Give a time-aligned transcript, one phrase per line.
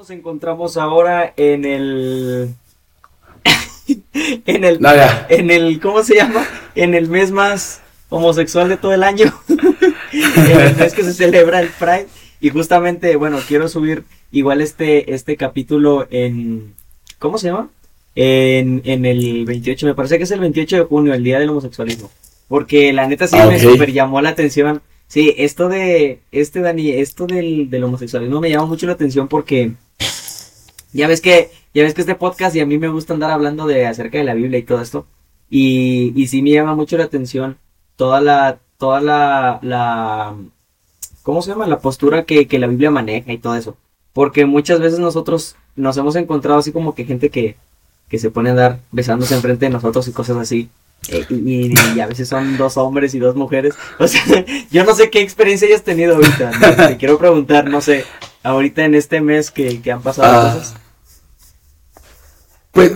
[0.00, 2.54] nos encontramos ahora en el.
[4.46, 4.80] en el.
[4.80, 4.88] No.
[5.28, 5.78] En el.
[5.78, 6.46] ¿Cómo se llama?
[6.74, 9.30] En el mes más homosexual de todo el año.
[10.12, 12.06] en el mes que se celebra el Pride.
[12.40, 16.72] Y justamente, bueno, quiero subir igual este, este capítulo en.
[17.18, 17.68] ¿Cómo se llama?
[18.14, 21.50] En, en el 28, me parece que es el 28 de junio, el día del
[21.50, 22.10] homosexualismo.
[22.48, 24.80] Porque la neta sí Ah, me super llamó la atención.
[25.08, 29.72] Sí, esto de, este Dani, esto del, del homosexualismo me llama mucho la atención porque
[30.92, 33.66] ya ves que, ya ves que este podcast y a mí me gusta andar hablando
[33.66, 35.06] de acerca de la Biblia y todo esto.
[35.48, 37.56] Y, y sí me llama mucho la atención
[37.96, 40.34] toda la, toda la, la,
[41.22, 41.66] ¿cómo se llama?
[41.66, 43.76] La postura que, que la Biblia maneja y todo eso.
[44.12, 47.56] Porque muchas veces nosotros nos hemos encontrado así como que gente que,
[48.08, 50.68] que se pone a andar besándose enfrente de nosotros y cosas así.
[51.08, 51.34] Eh, y,
[51.72, 53.74] y- y a veces son dos hombres y dos mujeres.
[53.98, 54.22] O sea,
[54.70, 56.50] yo no sé qué experiencia hayas tenido ahorita.
[56.58, 56.86] ¿no?
[56.88, 58.04] Te quiero preguntar, no sé,
[58.42, 60.54] ahorita en este mes que, que han pasado Ah.
[60.54, 60.74] cosas.
[62.72, 62.92] Pues,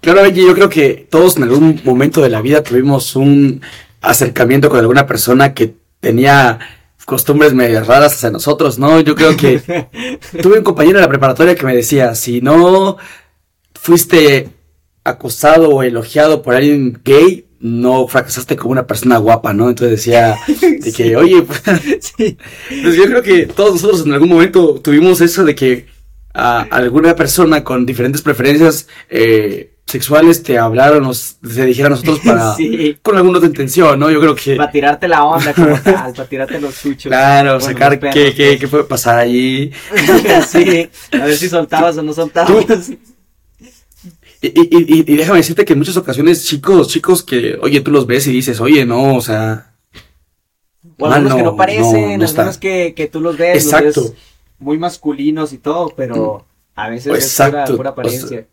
[0.00, 3.60] claramente yo creo que todos en algún momento de la vida tuvimos un
[4.00, 6.58] acercamiento con alguna persona que tenía
[7.04, 9.00] costumbres medias raras hacia nosotros, ¿no?
[9.00, 9.60] Yo creo que
[10.42, 12.96] tuve un compañero en la preparatoria que me decía, si no
[13.74, 14.50] fuiste
[15.04, 19.68] acosado o elogiado por alguien gay, no fracasaste como una persona guapa, ¿no?
[19.70, 21.62] Entonces decía de que, oye, pues,
[22.16, 22.36] Sí.
[22.82, 25.86] pues yo creo que todos nosotros en algún momento tuvimos eso de que
[26.34, 32.20] a alguna persona con diferentes preferencias eh, sexuales te hablaron o se dijeran a nosotros
[32.24, 32.96] para Sí.
[33.02, 34.10] con alguna otra intención, ¿no?
[34.10, 37.10] Yo creo que Para tirarte la onda como tal, para tirarte los chuchos.
[37.10, 38.60] claro, Bueno, sacar qué, qué, pues.
[38.60, 39.70] qué puede pasar allí.
[40.48, 42.90] sí, a ver si soltabas o no soltabas.
[44.42, 48.06] Y, y, y déjame decirte que en muchas ocasiones chicos, chicos que, oye, tú los
[48.06, 49.74] ves y dices, oye, no, o sea,
[50.98, 54.02] O algunos que no, parecen, no, no algunos que, que tú los ves, los Exacto.
[54.02, 54.14] ves
[54.58, 58.48] muy masculinos y todo, pero a veces es Exacto, pura, pura o sea, apariencia.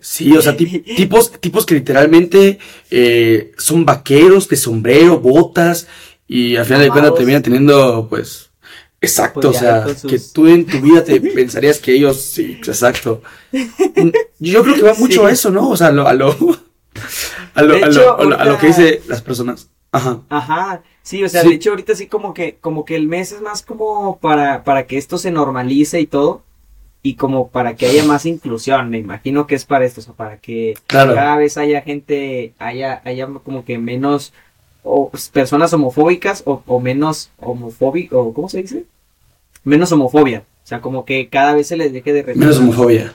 [0.00, 2.58] Sí, o sea, ti- tipos, tipos que literalmente
[2.90, 5.86] eh, son vaqueros de sombrero, botas,
[6.26, 8.47] y al final de cuentas terminan teniendo, pues,
[9.00, 12.58] exacto, Pues o sea, sus- que tú en tu vida te pensarías que ellos, sí,
[12.66, 13.22] exacto.
[13.52, 14.08] Mm,
[14.40, 15.26] Yo creo que va mucho Sí.
[15.26, 15.68] a eso, ¿no?
[15.70, 16.30] O sea, a lo, a lo,
[17.54, 19.68] a lo, a lo- hecho, a lo- a lo que dicen las personas.
[19.90, 20.20] Ajá.
[20.28, 21.48] Ajá, sí, o sea, Sí.
[21.48, 24.86] de hecho ahorita sí como que, como que el mes es más como para, para
[24.86, 26.42] que esto se normalice y todo,
[27.02, 30.12] y como para que haya más inclusión, me imagino que es para esto, o sea,
[30.14, 31.14] para que Claro.
[31.14, 34.34] cada vez haya gente, haya, haya como que menos
[34.88, 38.84] o, personas homofóbicas o, o menos homofóbico, o ¿cómo se dice?
[39.64, 42.48] Menos homofobia, o sea, como que cada vez se les deje de respetar.
[42.48, 43.14] Menos homofobia.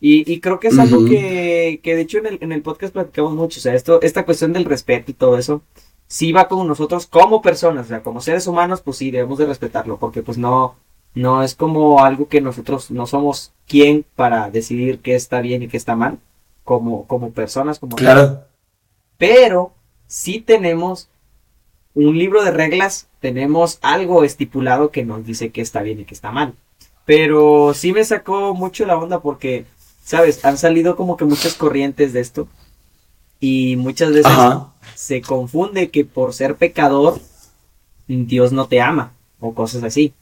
[0.00, 2.92] Y, y creo que es algo que, que de hecho en el, en el podcast
[2.92, 5.62] platicamos mucho, o sea, esto, esta cuestión del respeto y todo eso,
[6.08, 9.46] sí va con nosotros como personas, o sea, como seres humanos, pues sí, debemos de
[9.46, 10.76] respetarlo, porque pues no,
[11.14, 15.68] no es como algo que nosotros no somos quien para decidir qué está bien y
[15.68, 16.18] qué está mal,
[16.64, 18.04] como, como personas, como tal.
[18.04, 18.40] Claro.
[19.16, 19.72] pero
[20.14, 21.08] sí tenemos
[21.94, 26.14] un libro de reglas, tenemos algo estipulado que nos dice qué está bien y qué
[26.14, 26.54] está mal.
[27.04, 29.64] Pero sí me sacó mucho la onda porque,
[30.04, 30.44] ¿sabes?
[30.44, 32.46] Han salido como que muchas corrientes de esto.
[33.40, 34.72] Y muchas veces Ajá.
[34.94, 37.20] se confunde que por ser pecador,
[38.06, 39.14] Dios no te ama.
[39.40, 40.14] O cosas así.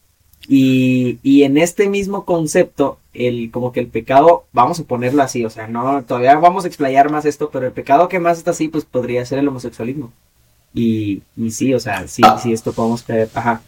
[0.48, 5.44] Y, y en este mismo concepto, el, como que el pecado, vamos a ponerlo así,
[5.44, 8.52] o sea, no, todavía vamos a explayar más esto, pero el pecado que más está
[8.52, 10.12] así, pues podría ser el homosexualismo.
[10.74, 12.38] Y, y sí, o sea, sí, Ah.
[12.42, 13.62] sí, esto podemos creer, ajá.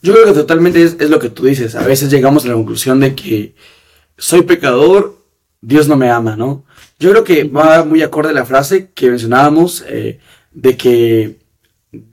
[0.00, 1.74] Yo creo que totalmente es, es lo que tú dices.
[1.74, 3.54] A veces llegamos a la conclusión de que
[4.16, 5.16] soy pecador,
[5.60, 6.62] Dios no me ama, ¿no?
[7.00, 10.20] Yo creo que va muy acorde a la frase que mencionábamos eh,
[10.52, 11.38] de que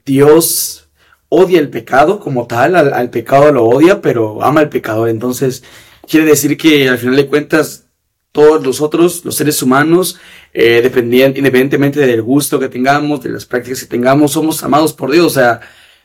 [0.04, 0.85] Dios
[1.28, 5.08] odia el pecado como tal, al, al pecado lo odia, pero ama al pecador.
[5.08, 5.62] Entonces,
[6.08, 7.86] quiere decir que al final de cuentas,
[8.32, 10.18] todos nosotros, los seres humanos,
[10.52, 15.10] eh, dependien- independientemente del gusto que tengamos, de las prácticas que tengamos, somos amados por
[15.10, 15.26] Dios.
[15.26, 15.60] O sea,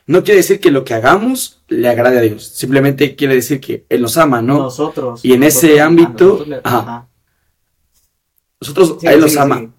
[0.06, 2.44] no quiere decir que lo que hagamos le agrade a Dios.
[2.44, 4.58] Simplemente quiere decir que Él nos ama, ¿no?
[4.58, 5.20] Nosotros.
[5.24, 6.78] Y en ese nosotros- ámbito, nosotros le- ajá.
[6.78, 7.08] ajá.
[8.60, 9.38] Nosotros, Sí, a Él sí, nos sí.
[9.38, 9.70] ama.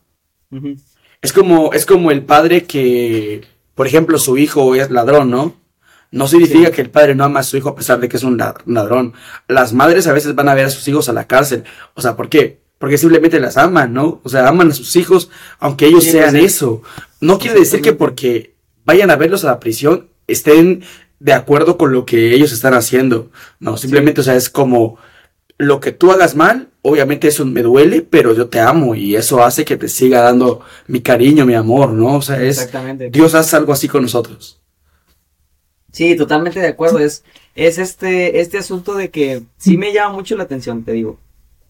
[1.21, 3.41] Es como, es como el padre que,
[3.75, 5.55] por ejemplo, su hijo es ladrón, ¿no?
[6.11, 6.73] No significa Sí.
[6.75, 8.53] que el padre no ama a su hijo a pesar de que es un la-
[8.67, 9.13] ladrón.
[9.47, 11.63] Las madres a veces van a ver a sus hijos a la cárcel.
[11.95, 12.61] O sea, ¿por qué?
[12.77, 14.21] Porque simplemente las aman, ¿no?
[14.23, 15.29] O sea, aman a sus hijos
[15.59, 16.81] aunque ellos sean pues, eso.
[17.19, 18.53] No quiere decir que porque
[18.85, 20.83] vayan a verlos a la prisión estén
[21.19, 23.31] de acuerdo con lo que ellos están haciendo.
[23.59, 24.97] No, simplemente, o sea, es como
[25.57, 29.44] lo que tú hagas mal, obviamente eso me duele, pero yo te amo y eso
[29.44, 32.17] hace que te siga dando mi cariño, mi amor, ¿no?
[32.17, 33.09] O sea, es Exactamente.
[33.09, 34.59] Dios hace algo así con nosotros.
[35.91, 37.00] Sí, totalmente de acuerdo.
[37.00, 37.23] Es,
[37.55, 41.19] es este, este asunto de que sí me llama mucho la atención, te digo.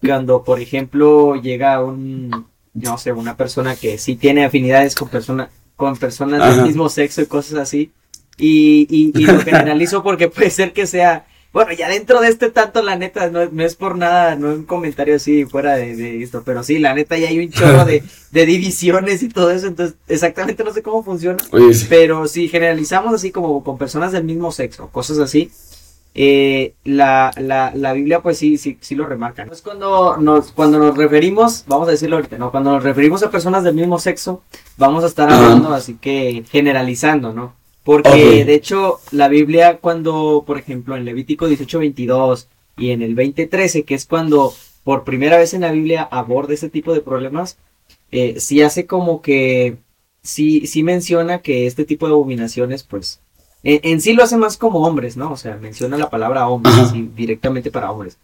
[0.00, 5.50] Cuando, por ejemplo, llega un, no sé, una persona que sí tiene afinidades con, persona,
[5.76, 6.56] con personas Ajá.
[6.56, 7.92] del mismo sexo y cosas así.
[8.38, 12.50] Y, y, y lo generalizo porque puede ser que sea, bueno, ya dentro de este
[12.50, 15.94] tanto, la neta, no, no es por nada, no es un comentario así fuera de,
[15.94, 18.02] de esto, pero sí, la neta ya hay un chorro de,
[18.32, 21.38] de divisiones y todo eso, entonces exactamente no sé cómo funciona.
[21.52, 21.86] Oye, sí.
[21.88, 25.52] Pero si generalizamos así como con personas del mismo sexo, cosas así,
[26.16, 29.44] eh, la, la, la Biblia pues sí, sí, sí lo remarca.
[29.44, 29.52] ¿no?
[29.52, 32.50] Es cuando nos, cuando nos referimos, vamos a decirlo ahorita, ¿no?
[32.50, 34.42] Cuando nos referimos a personas del mismo sexo,
[34.76, 37.54] vamos a estar hablando así que generalizando, ¿no?
[37.84, 42.48] Porque de hecho la Biblia cuando, por ejemplo, en Levítico 18:22
[42.78, 44.52] y en el 20:13, que es cuando
[44.84, 47.58] por primera vez en la Biblia aborda ese tipo de problemas,
[48.10, 49.76] eh, sí hace como que,
[50.22, 53.20] sí, sí menciona que este tipo de abominaciones, pues,
[53.62, 55.32] en, en sí lo hace más como hombres, ¿no?
[55.32, 58.18] O sea, menciona la palabra hombres, así, directamente para hombres.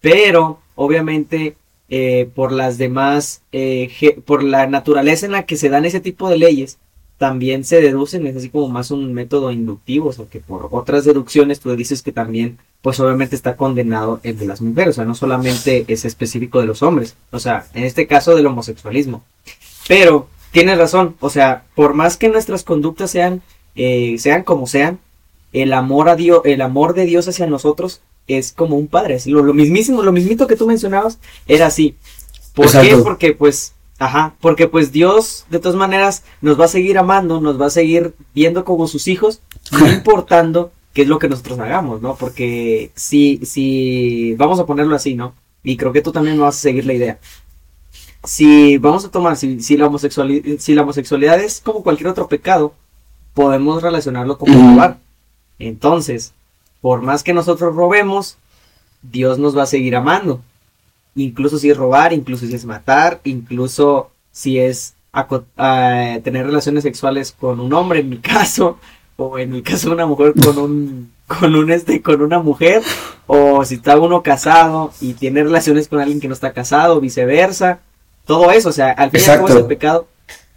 [0.00, 1.56] Pero, obviamente,
[1.90, 6.28] eh, por las demás, eh, por la naturaleza en la que se dan ese tipo
[6.28, 6.78] de leyes,
[7.18, 11.04] también se deducen, es así como más un método inductivo, o sea, que por otras
[11.04, 15.04] deducciones tú dices que también, pues obviamente está condenado el de las mujeres, o sea,
[15.04, 19.24] no solamente es específico de los hombres, o sea, en este caso del homosexualismo.
[19.88, 23.42] Pero, tienes razón, o sea, por más que nuestras conductas sean,
[23.74, 25.00] eh, sean como sean,
[25.52, 29.30] el amor a Dios, el amor de Dios hacia nosotros es como un padre, así,
[29.32, 31.18] lo, lo mismísimo, lo mismito que tú mencionabas,
[31.48, 31.96] era así.
[32.54, 32.96] ¿Por qué?
[33.02, 37.60] Porque pues, ajá, porque pues Dios de todas maneras nos va a seguir amando, nos
[37.60, 39.40] va a seguir viendo como sus hijos,
[39.72, 42.16] no importando qué es lo que nosotros hagamos, ¿no?
[42.16, 45.34] Porque si, si, vamos a ponerlo así, ¿no?
[45.62, 47.18] Y creo que tú también me vas a seguir la idea.
[48.24, 52.26] Si vamos a tomar, si, si, la, homosexualidad, si la homosexualidad es como cualquier otro
[52.26, 52.74] pecado,
[53.34, 54.52] podemos relacionarlo Ujú.
[54.52, 54.98] robar.
[55.58, 56.32] Entonces,
[56.80, 58.36] por más que nosotros robemos,
[59.02, 60.42] Dios nos va a seguir amando.
[61.18, 67.32] Incluso si es robar, incluso si es matar, incluso si es ah, tener relaciones sexuales
[67.32, 68.78] con un hombre, en mi caso,
[69.16, 72.82] o en el caso de una mujer con un, con un este, con una mujer,
[73.26, 77.80] o si está uno casado y tiene relaciones con alguien que no está casado, viceversa,
[78.24, 80.06] todo eso, o sea, al fin y al cabo es el pecado,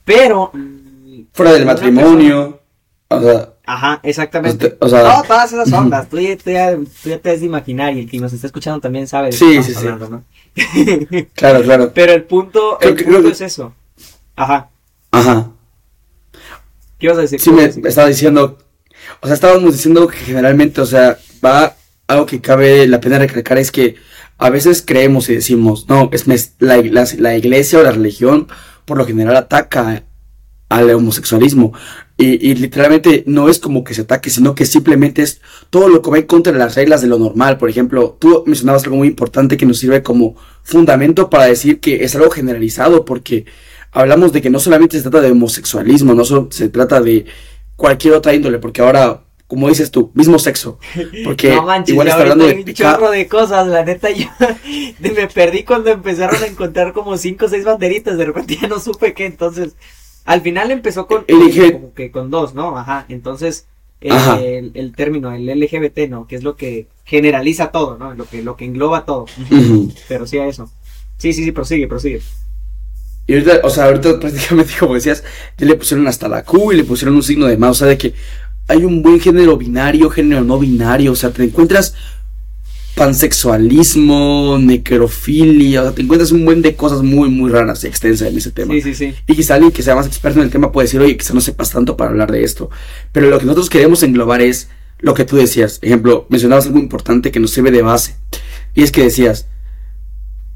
[0.06, 2.60] pero mm, Fuera del una persona- matrimonio.
[3.07, 4.75] O sea, Ajá, exactamente.
[4.80, 6.10] o sea, no, todas esas ondas.
[6.10, 8.48] Tú ya, tú, ya, tú ya te has de imaginar y el que nos está
[8.48, 9.88] escuchando también sabe de Sí, sí, sí.
[11.36, 11.92] claro, claro.
[11.94, 13.74] Pero el punto, el que- punto que- es eso.
[14.36, 14.69] Ajá.
[15.12, 15.52] Ajá.
[16.98, 17.40] ¿Qué ibas a decir?
[17.40, 18.58] Sí, ¿Qué me, estaba diciendo,
[19.22, 21.75] o sea, estábamos diciendo que generalmente, o sea, va
[22.07, 23.96] algo que cabe la pena recalcar es que
[24.38, 26.28] a veces creemos y decimos, no, es
[26.60, 28.48] la, la, la iglesia o la religión
[28.86, 30.04] por lo general ataca
[30.69, 31.74] al homosexualismo
[32.21, 36.01] y, y literalmente no es como que se ataque, sino que simplemente es todo lo
[36.01, 37.57] que va en contra de las reglas de lo normal.
[37.57, 42.03] Por ejemplo, tú mencionabas algo muy importante que nos sirve como fundamento para decir que
[42.03, 43.45] es algo generalizado porque
[43.91, 47.25] hablamos de que no solamente se trata de homosexualismo, no solo se trata de
[47.75, 50.79] cualquier otra índole, porque ahora, como dices tú, mismo sexo.
[51.25, 54.27] Porque no manches, igual está hablando de un chorro de cosas, la neta yo
[55.00, 58.79] me perdí cuando empezaron a encontrar como cinco o seis banderitas, de repente ya no
[58.79, 59.75] supe qué, entonces
[60.25, 62.77] al final empezó con Elige- como que con dos, ¿no?
[62.77, 63.65] Ajá, entonces
[64.09, 64.39] Ajá.
[64.39, 66.27] el, el término, el LGBT, ¿no?
[66.27, 68.13] Que es lo que generaliza todo, ¿no?
[68.13, 69.25] Lo que, lo que engloba todo.
[70.07, 70.69] Pero sí a eso.
[71.18, 72.21] Sí, sí, sí, prosigue, prosigue.
[73.28, 75.23] Y ahorita, o sea, ahorita prácticamente como decías,
[75.57, 77.87] ya le pusieron hasta la Q y le pusieron un signo de más, o sea,
[77.87, 78.13] de que
[78.68, 81.94] hay un buen género binario, género no binario, o sea, te encuentras
[82.95, 88.30] pansexualismo, necrofilia, o sea, te encuentras un buen de cosas muy, muy raras y extensas
[88.30, 88.74] en ese tema.
[88.74, 89.14] Sí, sí, sí.
[89.28, 91.42] Y quizá alguien que sea más experto en el tema puede decir, oye, quizá no
[91.42, 92.69] sepas tanto para hablar de esto.
[93.12, 94.69] Pero lo que nosotros queremos englobar es
[95.00, 95.80] lo que tú decías.
[95.81, 98.16] Ejemplo, mencionabas algo importante que nos sirve de base.
[98.76, 99.48] Y es que decías,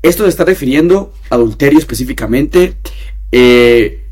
[0.01, 2.75] esto se está refiriendo a adulterio específicamente,
[3.31, 4.03] eh,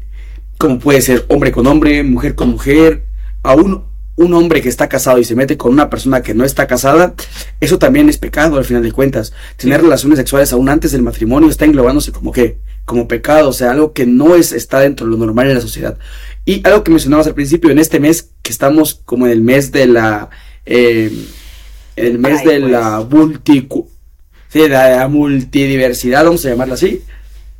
[0.57, 3.05] como puede ser hombre con hombre, mujer con mujer,
[3.43, 3.83] a un,
[4.15, 7.15] un hombre que está casado y se mete con una persona que no está casada,
[7.59, 9.33] eso también es pecado al final de cuentas.
[9.57, 13.71] Tener relaciones sexuales aún antes del matrimonio está englobándose como que, como pecado, o sea,
[13.71, 15.97] algo que no es, está dentro de lo normal en la sociedad.
[16.45, 19.71] Y algo que mencionabas al principio, en este mes, que estamos como en el mes
[19.71, 20.29] de la,
[20.65, 21.11] eh,
[21.95, 22.71] en el mes Ay, de pues.
[22.71, 23.67] la multi,
[24.49, 27.01] sí, de la multidiversidad, vamos a llamarla así,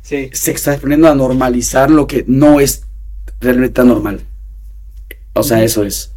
[0.02, 0.28] Sí.
[0.34, 2.82] se está aprendiendo a normalizar lo que no es
[3.40, 4.20] realmente tan normal.
[5.32, 6.12] O sea, eso es.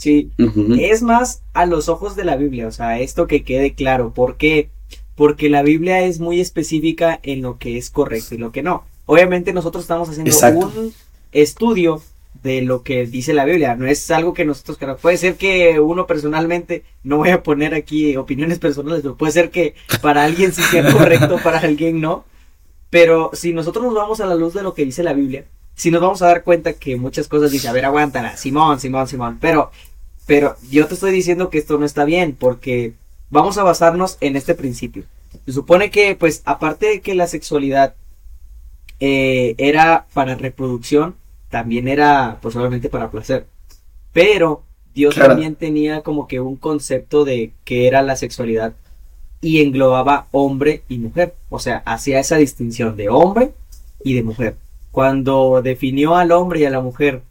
[0.00, 0.30] Sí.
[0.78, 4.14] Es más a los ojos de la Biblia, o sea, esto que quede claro.
[4.14, 4.70] ¿Por qué?
[5.14, 8.84] Porque la Biblia es muy específica en lo que es correcto y lo que no.
[9.04, 10.72] Obviamente nosotros estamos haciendo Exacto.
[10.74, 10.94] un
[11.32, 12.00] estudio
[12.42, 14.78] de lo que dice la Biblia, no es algo que nosotros.
[15.02, 19.50] Puede ser que uno personalmente, no voy a poner aquí opiniones personales, pero puede ser
[19.50, 22.24] que para alguien sí sea correcto, para alguien no.
[22.88, 25.44] Pero si nosotros nos vamos a la luz de lo que dice la Biblia,
[25.80, 29.08] si nos vamos a dar cuenta que muchas cosas dice, a ver, aguántala, Simón, Simón,
[29.08, 29.70] Simón, pero,
[30.30, 32.92] pero yo te estoy diciendo que esto no está bien, porque
[33.30, 35.02] vamos a basarnos en este principio.
[35.44, 37.96] Se supone que, pues, aparte de que la sexualidad
[39.00, 41.16] eh, era para reproducción,
[41.48, 43.48] también era pues obviamente para placer.
[44.12, 44.62] Pero
[44.94, 48.74] Dios también tenía como que un concepto de qué era la sexualidad
[49.40, 51.34] y englobaba hombre y mujer.
[51.48, 53.50] O sea, hacía esa distinción de hombre
[54.04, 54.54] y de mujer.
[54.92, 57.22] Cuando definió al hombre y a la mujer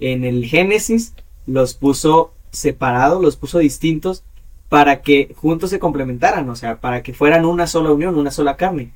[0.00, 1.12] en el Génesis,
[1.46, 4.24] los puso separados, los puso distintos
[4.68, 8.56] para que juntos se complementaran, o sea, para que fueran una sola unión, una sola
[8.56, 8.92] carne.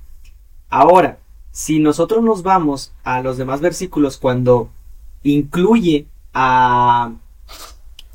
[0.69, 1.19] Ahora,
[1.51, 4.71] si nosotros nos vamos a los demás versículos cuando
[5.23, 7.13] incluye a,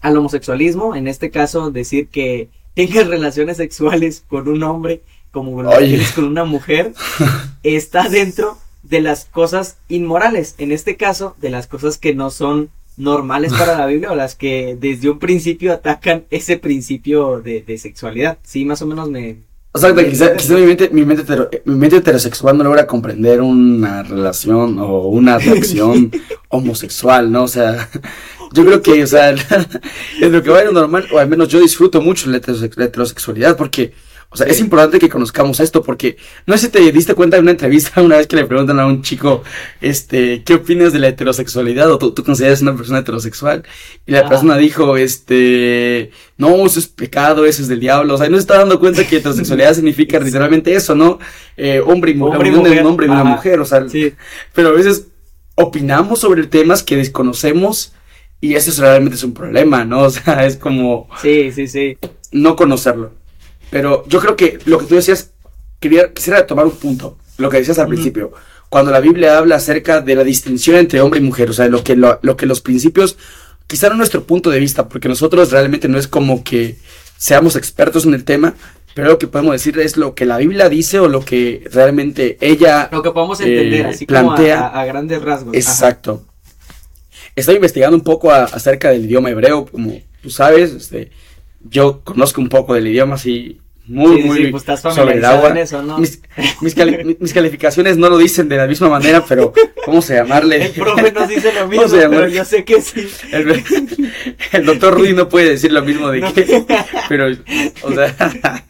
[0.01, 5.01] al homosexualismo, en este caso decir que tengas relaciones sexuales con un hombre
[5.31, 5.55] como
[6.15, 6.93] con una mujer,
[7.63, 12.69] está dentro de las cosas inmorales, en este caso de las cosas que no son
[12.97, 17.77] normales para la Biblia o las que desde un principio atacan ese principio de, de
[17.77, 18.37] sexualidad.
[18.43, 19.37] Sí, más o menos me,
[19.77, 21.05] o sea, quizá, mi, mente, mi,
[21.75, 26.11] mente heterosexual no logra comprender una relación o una atracción
[26.49, 27.43] homosexual, ¿no?
[27.43, 27.87] O sea,
[28.53, 29.31] yo creo que, o sea,
[30.21, 33.55] es lo que va a ir normal, o al menos yo disfruto mucho la heterosexualidad
[33.55, 33.93] porque
[34.29, 37.43] o sea, es importante que conozcamos esto porque no sé si te diste cuenta en
[37.43, 39.43] una entrevista una vez que le preguntan a un chico,
[39.79, 41.89] este, ¿qué opinas de la heterosexualidad?
[41.91, 43.63] O tú, tú consideras una persona heterosexual.
[44.05, 48.15] Y la persona dijo, este, no, eso es pecado, eso es del diablo.
[48.15, 51.19] O sea, no se está dando cuenta que heterosexualidad significa literalmente eso, ¿no?
[51.55, 54.13] Eh, hombre y mujer, hombre, y un hombre y una mujer, o sea, sí.
[54.53, 55.07] pero a veces
[55.55, 57.93] opinamos sobre temas que desconocemos
[58.39, 60.01] y eso realmente es un problema, ¿no?
[60.03, 61.09] O sea, es como...
[61.21, 61.97] Sí, sí, sí.
[62.31, 63.16] No conocerlo.
[63.69, 65.31] Pero yo creo que lo que tú decías,
[65.79, 68.33] quería, quisiera tomar un punto, lo que decías al principio.
[68.69, 71.83] Cuando la Biblia habla acerca de la distinción entre hombre y mujer, o sea, lo
[71.83, 73.17] que, lo, que los principios,
[73.65, 76.77] quizá no nuestro punto de vista, porque nosotros realmente no es como que
[77.17, 78.55] seamos expertos en el tema,
[78.93, 82.37] pero lo que podemos decir es lo que la Biblia dice o lo que realmente
[82.41, 85.55] ella lo que podemos entender, eh, así plantea como a, grandes rasgos.
[85.55, 86.25] Exacto.
[87.35, 91.11] Estoy investigando un poco acerca del idioma hebreo, como tú sabes, este,
[91.69, 95.53] yo conozco un poco del idioma, así muy, muy pues sobre el agua.
[95.81, 95.97] ¿no?
[95.97, 96.21] mis,
[96.61, 99.53] mis, calificaciones no lo dicen de la misma manera, pero
[99.85, 100.65] ¿cómo se llamarle?
[100.65, 103.07] El profe nos dice lo mismo, pero yo sé que sí.
[104.51, 106.65] El, doctor Rudy no puede decir lo mismo de que,
[107.07, 107.27] pero,
[107.83, 108.63] o sea,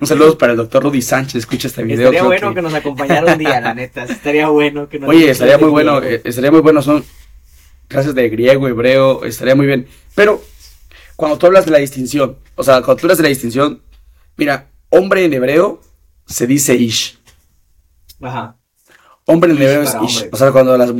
[0.00, 2.06] un saludo para el doctor Rudy Sánchez, escucha este video.
[2.06, 2.62] Estaría bueno que...
[2.62, 6.22] nos acompañara un día, la neta, estaría bueno que nos Oye, estaría muy bueno, eh,
[6.24, 7.04] estaría muy bueno, son
[7.86, 10.42] clases de griego, hebreo, estaría muy bien, pero
[11.22, 13.80] cuando tú hablas de la distinción, o sea, cuando tú hablas de la distinción,
[14.36, 15.80] mira, hombre en hebreo
[16.26, 17.16] se dice ish.
[18.20, 18.56] Ajá.
[19.26, 20.28] Hombre en hebreo es ish.
[20.32, 20.92] O sea, cuando las,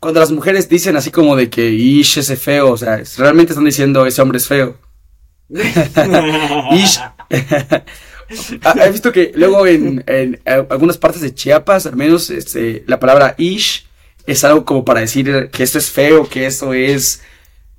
[0.00, 3.66] cuando las mujeres dicen así como de que ish es feo, o sea, realmente están
[3.66, 4.78] diciendo ese hombre es feo.
[5.50, 6.98] ish.
[8.82, 13.34] He visto que luego en, en, algunas partes de Chiapas, al menos este, la palabra
[13.36, 13.86] ish
[14.26, 17.20] es algo como para decir que esto es feo, que esto es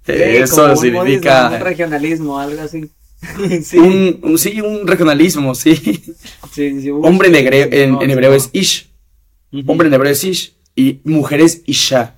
[0.08, 1.50] eso significa.
[1.50, 2.90] Un regionalismo, algo así.
[3.64, 3.78] sí.
[3.78, 5.76] Un, sí, un regionalismo, sí.
[6.54, 8.90] sí, sí Hombre en, hebreo, en, hebreo es ish.
[9.66, 10.56] Hombre en hebreo es ish.
[10.76, 12.16] Y mujer es isha.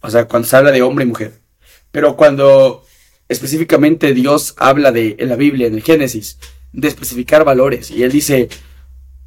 [0.00, 1.40] O sea, cuando se habla de hombre y mujer.
[1.90, 2.84] Pero cuando
[3.28, 6.38] específicamente Dios habla de, en la Biblia, en el Génesis,
[6.72, 7.90] de especificar valores.
[7.90, 8.48] Y él dice,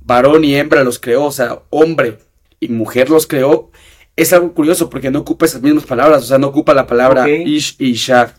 [0.02, 2.20] varón y hembra los creó, o sea, hombre
[2.60, 3.72] y mujer los creó
[4.16, 7.30] es algo curioso porque no ocupa esas mismas palabras, o sea, no ocupa la palabra
[7.30, 8.34] ish y isha.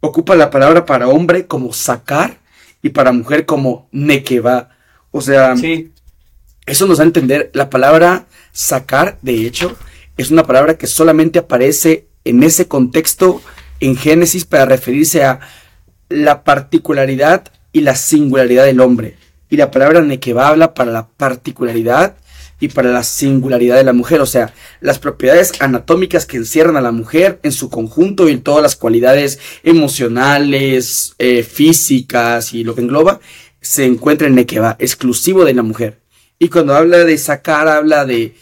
[0.00, 2.38] Ocupa la palabra para hombre como sacar
[2.82, 4.68] y para mujer como nekeba.
[5.10, 5.54] O sea,
[6.66, 9.74] eso nos da a entender, la palabra sacar, de hecho,
[10.16, 13.40] es una palabra que solamente aparece en ese contexto
[13.80, 15.40] en Génesis para referirse a
[16.08, 19.16] la particularidad y la singularidad del hombre.
[19.48, 22.16] Y la palabra nekeba habla para la particularidad
[22.60, 26.80] y para la singularidad de la mujer, o sea, las propiedades anatómicas que encierran a
[26.80, 32.82] la mujer en su conjunto y todas las cualidades emocionales, eh, físicas y lo que
[32.82, 33.20] engloba,
[33.60, 36.00] se encuentra en Nekeba, exclusivo de la mujer.
[36.38, 38.34] Y cuando habla de sacar, habla de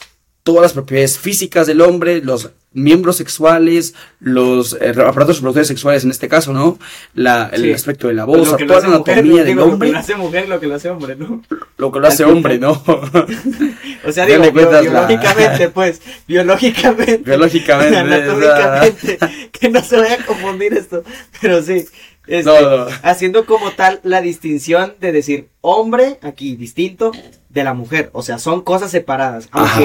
[0.42, 6.10] todas las propiedades físicas del hombre, los miembros sexuales, los eh, aparatos reproductores sexuales en
[6.10, 6.78] este caso, ¿no?
[7.14, 7.72] La, el Sí.
[7.72, 9.98] aspecto de la voz, toda la mujer, anatomía no, del digo, Lo que hombre, lo
[9.98, 11.42] hace mujer, lo que lo hace hombre, ¿no?
[11.76, 12.72] lo que lo hace hombre, ¿no?
[14.06, 17.18] O sea, digo, bio- la- biológicamente, pues, biológicamente.
[17.18, 19.18] Biológicamente, anatómicamente,
[19.52, 21.02] que no se vaya a confundir esto,
[21.40, 21.84] pero sí.
[22.26, 22.86] este, No, no.
[23.02, 27.12] Haciendo como tal la distinción de decir hombre, aquí, distinto,
[27.48, 28.10] de la mujer.
[28.12, 29.48] O sea, son cosas separadas.
[29.52, 29.80] Ajá.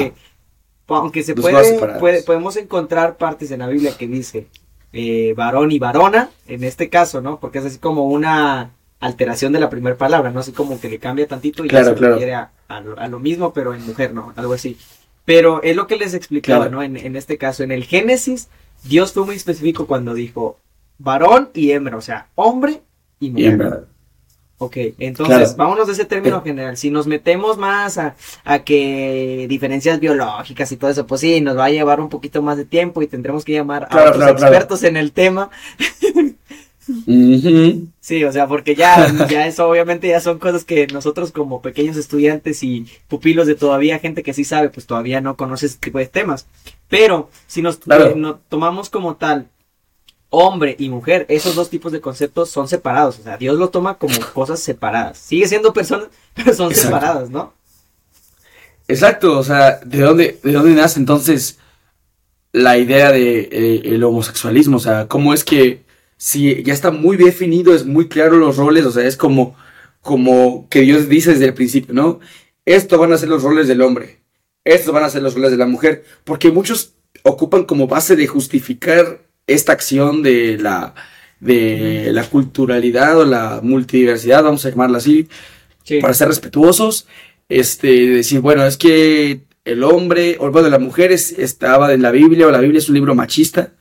[0.88, 1.54] Aunque, aunque se puede,
[1.98, 4.46] puede- podemos encontrar partes en la Biblia que dice
[4.92, 7.38] eh, varón y varona, en este caso, ¿no?
[7.40, 10.40] Porque es así como una alteración de la primera palabra, ¿no?
[10.40, 12.12] Así como que le cambia tantito y ya Claro, se claro.
[12.14, 14.32] refiere a, a lo, a lo mismo, pero en mujer, ¿no?
[14.36, 14.76] Algo así.
[15.26, 16.76] Pero es lo que les explicaba, Claro.
[16.76, 16.82] ¿no?
[16.82, 18.48] En, en este caso, en el Génesis,
[18.84, 20.58] Dios fue muy específico cuando dijo
[20.98, 22.80] varón y hembra, o sea, hombre
[23.20, 23.52] y mujer.
[23.52, 23.97] Y.
[24.60, 25.54] Ok, entonces Claro.
[25.56, 26.76] vámonos de ese término general.
[26.76, 31.56] Si nos metemos más a, a que diferencias biológicas y todo eso, pues sí, nos
[31.56, 34.16] va a llevar un poquito más de tiempo y tendremos que llamar a Claro, otros
[34.24, 35.50] claro, expertos en el tema.
[38.00, 41.98] Sí, o sea, porque ya, ya eso obviamente ya son cosas que nosotros como pequeños
[41.98, 45.98] estudiantes y pupilos de todavía gente que sí sabe, pues todavía no conoce ese tipo
[45.98, 46.46] de temas.
[46.88, 49.48] Pero si nos eh, no- tomamos como tal
[50.30, 53.18] hombre y mujer, esos dos tipos de conceptos son separados.
[53.18, 55.18] O sea, Dios lo toma como cosas separadas.
[55.18, 56.96] Sigue siendo personas, pero son Exacto.
[56.96, 57.54] separadas, ¿no?
[58.86, 61.58] Exacto, o sea, ¿de dónde, de dónde nace entonces
[62.52, 64.78] la idea de eh, el homosexualismo?
[64.78, 65.84] O sea, ¿cómo es que
[66.16, 69.56] si ya está muy bien definido, es muy claro los roles, o sea, es como,
[70.00, 72.20] como que Dios dice desde el principio, ¿no?
[72.64, 74.20] Estos van a ser los roles del hombre,
[74.64, 76.94] estos van a ser los roles de la mujer, porque muchos
[77.24, 80.94] ocupan como base de justificar esta acción de la,
[81.40, 85.28] de la culturalidad o la multidiversidad, vamos a llamarla así,
[85.84, 86.00] Sí.
[86.00, 87.06] para ser respetuosos,
[87.48, 92.10] este, decir, bueno, es que el hombre, o bueno, la mujer es- estaba en la
[92.10, 93.72] Biblia, o la Biblia es un libro machista,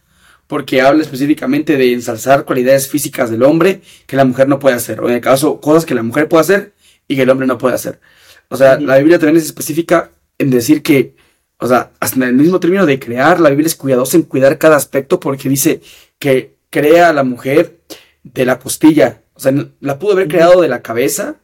[0.48, 5.02] porque habla específicamente de ensalzar cualidades físicas del hombre que la mujer no puede hacer,
[5.02, 6.74] o en el caso, cosas que la mujer puede hacer
[7.10, 8.00] y que el hombre no puede hacer.
[8.48, 11.16] O sea, la Biblia también es específica en decir que,
[11.60, 14.58] o sea, hasta en el mismo término de crear, la Biblia es cuidadosa en cuidar
[14.58, 15.82] cada aspecto porque dice
[16.20, 17.80] que crea a la mujer
[18.24, 21.36] de la costilla, o sea, la pudo haber creado de la cabeza,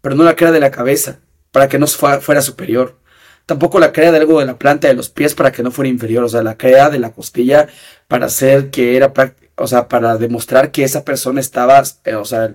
[0.00, 1.18] pero no la crea de la cabeza,
[1.50, 2.98] para que no fuera superior.
[3.46, 5.88] Tampoco la crea de algo de la planta de los pies para que no fuera
[5.88, 7.68] inferior, o sea, la crea de la costilla
[8.08, 9.12] para hacer que era,
[9.56, 12.54] o sea, para demostrar que esa persona estaba, eh, o sea,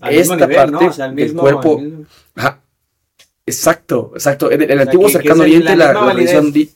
[0.00, 0.78] Al esta nivel, ¿no?
[0.78, 2.60] parte O sea, al del mismo- cuerpo, al mismo- ajá,
[3.46, 6.70] exacto, exacto, en el, en el O sea, antiguo que- cercano oriente, la religión di-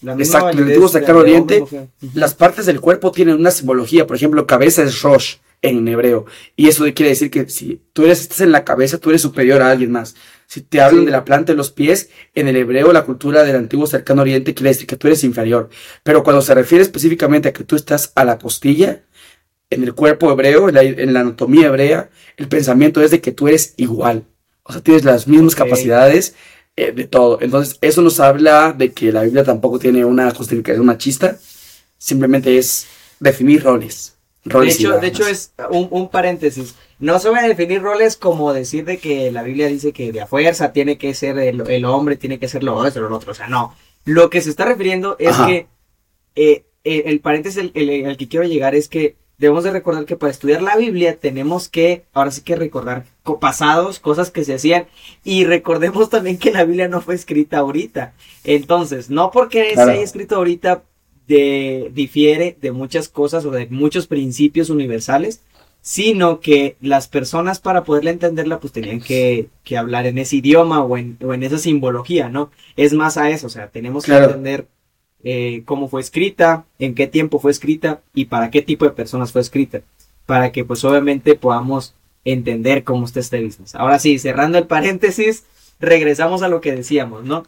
[0.00, 4.06] misma Exacto, en el antiguo cercano oriente, hombre, las partes del cuerpo tienen una simbología,
[4.06, 8.20] por ejemplo, cabeza es Rosh en hebreo, y eso quiere decir que si tú eres,
[8.20, 10.16] estás en la cabeza, tú eres superior a alguien más.
[10.48, 11.06] Si te hablan Sí.
[11.06, 14.54] de la planta de los pies, en el hebreo, la cultura del antiguo cercano oriente
[14.54, 15.70] quiere decir que tú eres inferior.
[16.02, 19.02] Pero cuando se refiere específicamente a que tú estás a la costilla,
[19.70, 23.30] en el cuerpo hebreo, en la, en la anatomía hebrea, el pensamiento es de que
[23.32, 24.24] tú eres igual.
[24.64, 26.34] O sea, tienes las mismas capacidades
[26.76, 27.38] eh, de todo.
[27.40, 31.36] Entonces, eso nos habla de que la Biblia tampoco tiene una justificación machista.
[31.98, 32.86] Simplemente es
[33.20, 34.16] definir roles.
[34.44, 36.74] De roles hecho, de hecho es un, un paréntesis.
[36.98, 40.20] No se van a definir roles como decir de que la Biblia dice que de
[40.20, 43.32] a fuerza tiene que ser el, el hombre, tiene que ser lo otro, lo otro.
[43.32, 43.76] O sea, no.
[44.04, 45.46] Lo que se está refiriendo es Ajá.
[45.46, 45.66] que
[46.34, 50.16] eh, eh, el paréntesis al el, que quiero llegar es que debemos de recordar que
[50.16, 54.54] para estudiar la Biblia tenemos que, ahora sí que recordar co- pasados, cosas que se
[54.54, 54.86] hacían
[55.24, 58.14] y recordemos también que la Biblia no fue escrita ahorita.
[58.44, 59.90] Entonces, no porque Claro.
[59.90, 60.82] se haya escrito ahorita
[61.28, 65.40] de, difiere de muchas cosas o de muchos principios universales,
[65.80, 70.82] sino que las personas para poderla entenderla pues tenían que, que hablar en ese idioma
[70.82, 72.50] o en, o en esa simbología, ¿no?
[72.76, 74.26] Es más a eso, o sea, tenemos Claro.
[74.26, 74.66] que entender
[75.24, 79.30] eh, cómo fue escrita, en qué tiempo fue escrita y para qué tipo de personas
[79.32, 79.82] fue escrita,
[80.26, 83.74] para que pues obviamente podamos entender cómo está este business.
[83.74, 85.44] Ahora sí, cerrando el paréntesis,
[85.80, 87.44] regresamos a lo que decíamos, ¿no?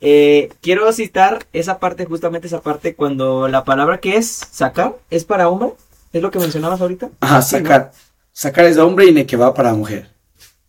[0.00, 5.24] Eh, quiero citar esa parte, justamente esa parte, cuando la palabra que es sacar es
[5.24, 5.74] para hombre,
[6.12, 7.10] es lo que mencionabas ahorita.
[7.20, 7.62] Ajá, Sí, ¿no?
[7.62, 7.92] sacar.
[8.32, 10.08] Sacar es de hombre y que va para mujer.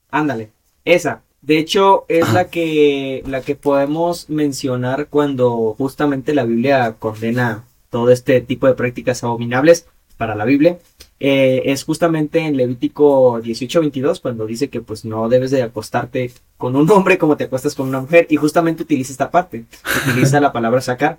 [0.09, 0.51] Ándale,
[0.83, 1.21] esa.
[1.41, 2.33] De hecho, es Ajá.
[2.33, 8.73] la que, la que podemos mencionar cuando justamente la Biblia condena todo este tipo de
[8.73, 9.87] prácticas abominables
[10.21, 10.77] para la Biblia.
[11.19, 16.75] Eh, es justamente en Levítico 18-22 cuando dice que pues no debes de acostarte con
[16.75, 19.65] un hombre como te acuestas con una mujer y justamente utiliza esta parte,
[20.07, 21.17] utiliza la palabra sacar.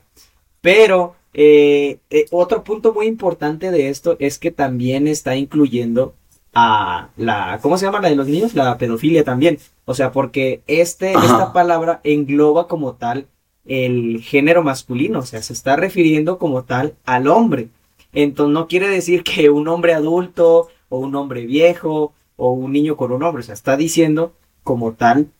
[0.60, 6.14] Pero eh, eh, otro punto muy importante de esto es que también está incluyendo
[6.54, 8.54] a la, ¿cómo se llama la de los niños?
[8.54, 9.58] La pedofilia también.
[9.84, 11.26] O sea, porque este, Ajá.
[11.26, 13.26] esta palabra engloba como tal
[13.64, 17.68] el género masculino, o sea, se está refiriendo como tal al hombre.
[18.12, 22.96] Entonces no quiere decir que un hombre adulto o un hombre viejo o un niño
[22.96, 25.30] con un hombre, o sea, está diciendo como tal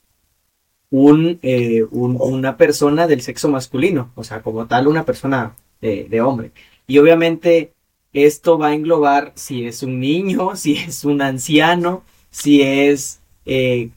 [0.90, 6.52] un, eh, una persona del sexo masculino, o sea, como tal una persona de, hombre.
[6.86, 7.72] Y obviamente
[8.12, 13.90] esto va a englobar si es un niño, si es un anciano, si es, eh,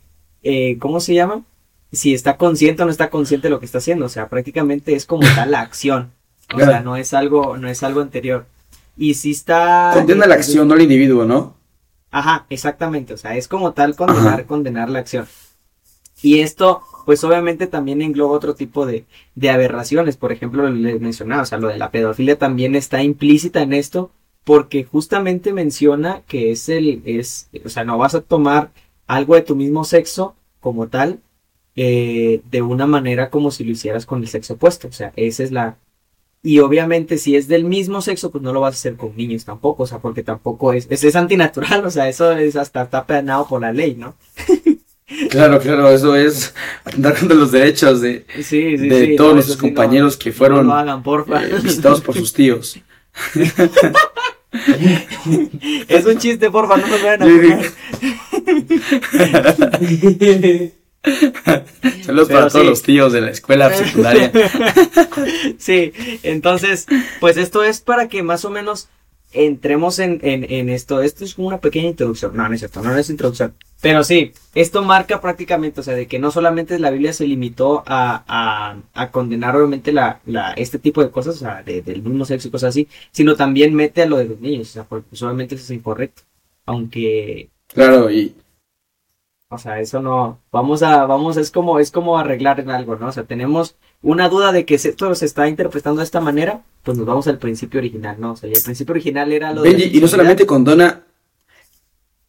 [0.43, 1.43] eh, ¿cómo se llama?
[1.91, 4.95] Si está consciente o no está consciente de lo que está haciendo, o sea, prácticamente
[4.95, 6.11] es como tal la acción,
[6.53, 8.45] o sea, no es algo, no es algo anterior.
[8.97, 9.91] Y si está...
[9.93, 11.55] Condena la acción, no el individuo, ¿no?
[12.11, 15.27] Ajá, exactamente, o sea, es como tal condenar, condenar la acción.
[16.21, 19.05] Y esto, pues obviamente también engloba otro tipo de,
[19.35, 20.15] de aberraciones.
[20.15, 24.11] Por ejemplo, les mencionaba, o sea, lo de la pedofilia también está implícita en esto,
[24.45, 28.71] porque justamente menciona que es el, es, o sea, no vas a tomar
[29.07, 31.19] algo de tu mismo sexo como tal,
[31.75, 34.87] eh, de una manera como si lo hicieras con el sexo opuesto.
[34.87, 35.77] O sea, esa es la,
[36.45, 39.43] y obviamente si es del mismo sexo, pues no lo vas a hacer con niños
[39.45, 43.03] tampoco, o sea, porque tampoco es, es, es antinatural, o sea, eso es hasta está
[43.05, 44.15] penado por la ley, ¿no?
[45.29, 50.67] Claro, claro, eso es andar contra los derechos de, de todos nuestros compañeros que fueron
[50.67, 52.79] eh, visitados por sus tíos.
[55.87, 57.27] es un chiste, porfa, no nos vean a
[62.03, 64.31] Saludos para todos los tíos de la escuela secundaria.
[65.57, 66.87] sí, entonces,
[67.19, 68.89] pues esto es para que más o menos
[69.35, 71.01] entremos en, en, esto.
[71.01, 72.35] Esto es como una pequeña introducción.
[72.35, 73.53] No, no es cierto, no es introducción.
[73.81, 77.83] Pero sí, esto marca prácticamente, o sea, de que no solamente la Biblia se limitó
[77.85, 82.47] a, a, condenar obviamente la, la, este tipo de cosas, o sea, del mismo sexo
[82.47, 85.55] y cosas así, sino también mete a lo de los niños, o sea, porque obviamente
[85.55, 86.23] eso es incorrecto.
[86.65, 87.49] Aunque...
[87.67, 88.35] Claro, y...
[89.49, 93.07] O sea, eso no, vamos a, vamos, es como, es como arreglar en algo, ¿no?
[93.07, 96.97] O sea, tenemos una duda de que esto se está interpretando de esta manera, pues
[96.97, 98.31] nos vamos al principio original, ¿no?
[98.31, 99.91] O sea, el principio original era lo de...
[99.93, 101.03] y no solamente condona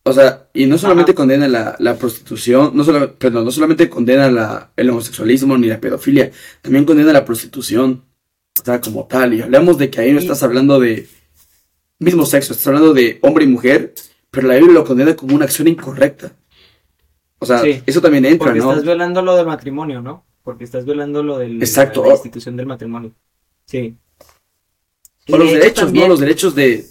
[0.08, 4.70] o sea, y no solamente condena la, prostitución, no, solo, perdón, no solamente condena la,
[4.76, 6.30] el homosexualismo ni la pedofilia,
[6.62, 8.04] también condena la prostitución,
[8.56, 9.34] o sea, como tal.
[9.34, 11.08] Y hablamos de que ahí no estás hablando de
[11.98, 13.94] mismo sexo, estás hablando de hombre y mujer,
[14.30, 16.36] pero la Biblia lo condena como una acción incorrecta.
[17.54, 18.70] O sea, eso también entra, porque ¿no?
[18.70, 20.24] estás violando lo del matrimonio, ¿no?
[20.42, 22.04] Porque estás violando lo de Exacto.
[22.04, 23.12] la institución del matrimonio.
[23.64, 23.96] Sí.
[25.30, 26.06] O los derechos, ¿no?
[26.06, 26.86] Los derechos de,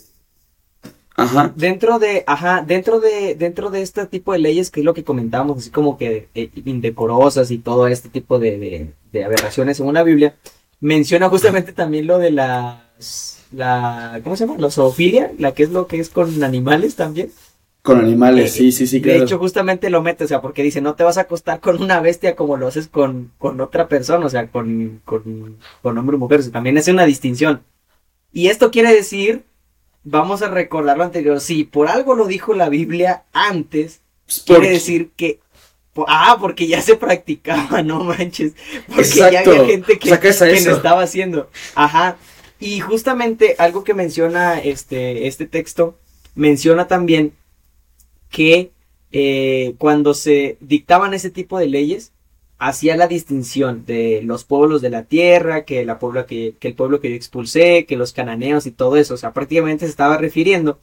[1.17, 1.53] Ajá.
[1.55, 5.05] Dentro de, ajá, dentro de, dentro de este tipo de leyes, que es lo que
[5.05, 10.03] comentábamos, así como que eh, indecorosas y todo este tipo de, de, aberraciones en una
[10.03, 10.35] Biblia,
[10.81, 14.59] menciona justamente también lo de las, la, ¿cómo se llama?
[14.59, 17.31] La zoofilia, la que es lo que es con animales también.
[17.85, 18.99] Con animales, sí, sí, sí.
[18.99, 21.81] De hecho, justamente lo mete, o sea, porque dice, no te vas a acostar con
[21.81, 26.15] una bestia como lo haces con, con otra persona, o sea, con, con, con hombre
[26.15, 27.61] o mujer, o sea, también es una distinción.
[28.33, 29.43] Y esto quiere decir
[30.05, 31.41] vamos a recordar lo anterior.
[31.41, 35.41] Si por algo lo dijo la Biblia antes, pues, quiere decir que.
[36.07, 38.53] Ah, porque ya se practicaba, no manches.
[38.87, 41.49] Porque ya había gente que, que lo estaba haciendo.
[41.73, 42.17] Ajá.
[42.59, 45.97] Y justamente algo que menciona este, este texto,
[46.35, 47.33] menciona también
[48.29, 48.71] que
[49.11, 52.11] eh, cuando se dictaban ese tipo de leyes,
[52.57, 56.99] hacía la distinción de los pueblos de la tierra, que, la pueblo que, el pueblo
[56.99, 59.13] que yo expulsé, que los cananeos y todo eso.
[59.13, 60.79] O sea, prácticamente se estaba refiriendo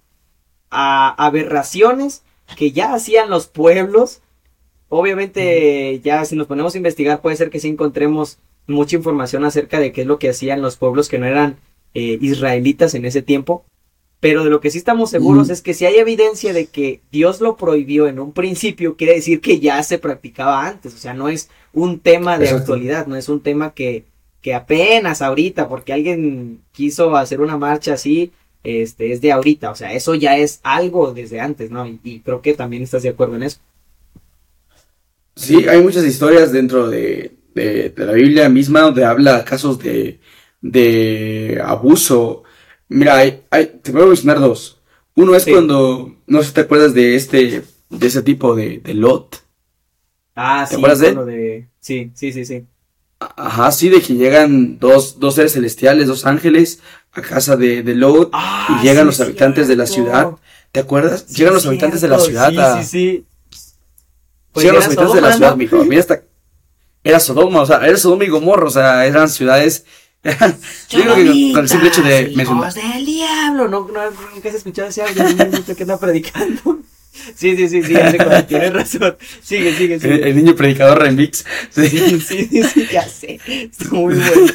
[0.70, 2.22] a aberraciones
[2.56, 4.20] que ya hacían los pueblos.
[4.88, 9.80] Obviamente, ya si nos ponemos a investigar, puede ser que sí encontremos mucha información acerca
[9.80, 11.56] de qué es lo que hacían los pueblos que no eran
[11.94, 13.64] eh, israelitas en ese tiempo.
[14.22, 17.40] Pero de lo que sí estamos seguros es que si hay evidencia de que Dios
[17.40, 20.94] lo prohibió en un principio, quiere decir que ya se practicaba antes.
[20.94, 24.04] O sea, no es un tema de actualidad, no es un tema que,
[24.40, 28.30] que apenas ahorita, porque alguien quiso hacer una marcha así,
[28.62, 29.72] este, es de ahorita.
[29.72, 31.84] O sea, eso ya es algo desde antes, ¿no?
[31.84, 33.58] Y, creo que también estás de acuerdo en eso.
[35.34, 40.20] Sí, hay muchas historias dentro de, de, la Biblia misma donde habla casos de,
[40.60, 42.44] de abuso
[42.92, 43.42] Mira, hay,
[43.82, 44.78] te voy a mencionar dos.
[45.14, 48.94] Uno es cuando, no sé si te acuerdas de este, de ese tipo de, de
[48.94, 49.42] Lot.
[50.34, 50.76] Ah, ¿Te sí.
[50.76, 51.68] acuerdas de?
[51.80, 52.64] Sí, sí, sí, sí.
[53.36, 56.80] Ajá, sí, de que llegan dos, dos seres celestiales, dos ángeles
[57.12, 60.32] a casa de, de Lot ah, y llegan los habitantes de la ciudad.
[60.72, 61.28] ¿Te acuerdas?
[61.28, 63.70] llegan los habitantes de la ciudad Sí, sí, sí.
[64.52, 65.84] Pues llegan los habitantes de la ciudad, mijo.
[65.84, 66.22] Mira hasta...
[67.04, 69.84] Era Sodoma, o sea, era Sodoma y Gomorra, o sea, eran ciudades
[70.24, 72.72] Yo creo que con el hecho de mencionar.
[72.72, 75.24] del diablo, no, no, nunca has escuchado ese audio,
[75.66, 76.78] que está predicando.
[77.34, 79.16] Sí, sí, sí, sí, ya sé cuál, tienes razón.
[79.42, 80.28] Sigue, sigue, El, sigue.
[80.30, 81.44] el niño predicador remix.
[81.70, 81.88] Sí.
[81.88, 83.38] Sí, sí, sí, ya sé.
[83.46, 84.48] Está muy bueno.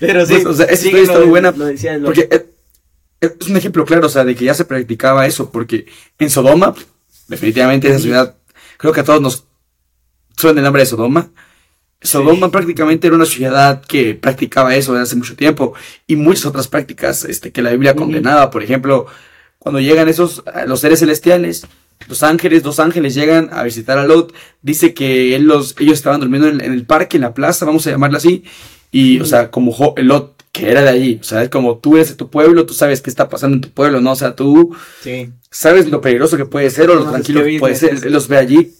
[0.00, 0.32] Pero sí.
[0.34, 2.42] Pues, o sea, esa historia está muy buena, Lo decías, lo- Porque es,
[3.40, 5.86] es un ejemplo claro, o sea, de que ya se practicaba eso, porque
[6.18, 6.74] en Sodoma,
[7.28, 8.36] definitivamente esa ciudad,
[8.78, 9.44] creo que a todos nos
[10.36, 11.30] suena el nombre de Sodoma.
[12.02, 15.74] Sodoma prácticamente era una ciudad que practicaba eso desde hace mucho tiempo
[16.06, 18.50] y muchas otras prácticas este, que la Biblia condenaba.
[18.50, 19.06] Por ejemplo,
[19.58, 21.66] cuando llegan esos, los seres celestiales,
[22.08, 26.20] los ángeles, dos ángeles llegan a visitar a Lot, dice que él los, ellos estaban
[26.20, 28.42] durmiendo en, en el parque, en la plaza, vamos a llamarla así,
[28.90, 31.94] y, o sea, como Jo- Lot, que era de allí, o sea, es como tú
[31.96, 34.12] eres de tu pueblo, tú sabes qué está pasando en tu pueblo, ¿no?
[34.12, 37.46] O sea, tú Sí, sabes lo peligroso que puede ser o lo No, tranquilo es
[37.46, 38.72] que que puede ser, él los ve allí,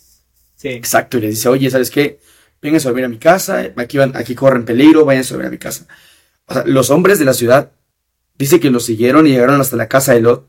[0.57, 0.69] sí.
[0.69, 2.19] exacto, y les dice, oye, ¿sabes qué?
[2.63, 5.51] Vengan a dormir a mi casa, aquí, van, aquí corren peligro, vayan a dormir a
[5.51, 5.87] mi casa.
[6.47, 7.73] O sea, los hombres de la ciudad,
[8.37, 10.49] dice que los siguieron y llegaron hasta la casa de Lot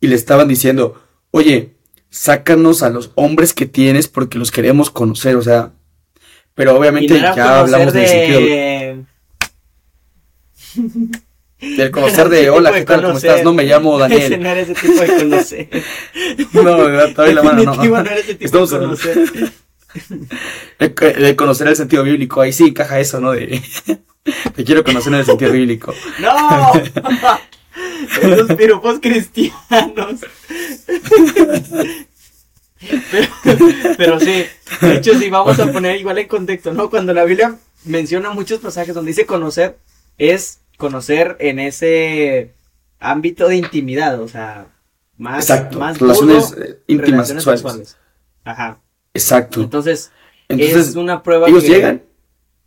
[0.00, 1.74] y le estaban diciendo, oye,
[2.10, 5.72] sácanos a los hombres que tienes porque los queremos conocer, o sea,
[6.54, 9.04] pero obviamente no ya hablamos del sentido de...
[11.76, 13.02] del conocer de, hola, ¿qué tal?
[13.02, 13.42] ¿Cómo estás?
[13.42, 14.42] No, me llamo Daniel.
[14.42, 15.68] no era ese tipo de conocer.
[16.52, 16.76] No,
[17.14, 17.84] doy la mano, no.
[17.84, 19.52] no era ese tipo Estamos de conocer.
[20.78, 23.32] De, conocer el sentido bíblico, ahí sí encaja eso, ¿no?
[23.32, 23.62] De,
[24.54, 25.94] te quiero conocer en el sentido bíblico.
[26.18, 26.72] ¡No!
[28.22, 30.20] Esos piropos cristianos.
[33.10, 33.58] Pero,
[33.96, 34.44] pero sí,
[34.80, 36.90] de hecho, si vamos a poner igual en contexto, ¿no?
[36.90, 39.78] Cuando la Biblia menciona muchos pasajes donde dice conocer,
[40.18, 42.52] es conocer en ese
[43.00, 44.66] ámbito de intimidad, o sea,
[45.16, 47.96] más, Exacto, más relaciones eh, íntimas relaciones sexuales.
[48.44, 48.78] Ajá.
[49.14, 49.62] Exacto.
[49.62, 50.10] Entonces,
[50.48, 52.02] Entonces, es una prueba ellos que- llegan,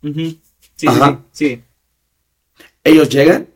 [0.02, 1.22] sí, Ajá.
[1.30, 1.62] sí, sí.
[2.84, 3.48] ellos llegan,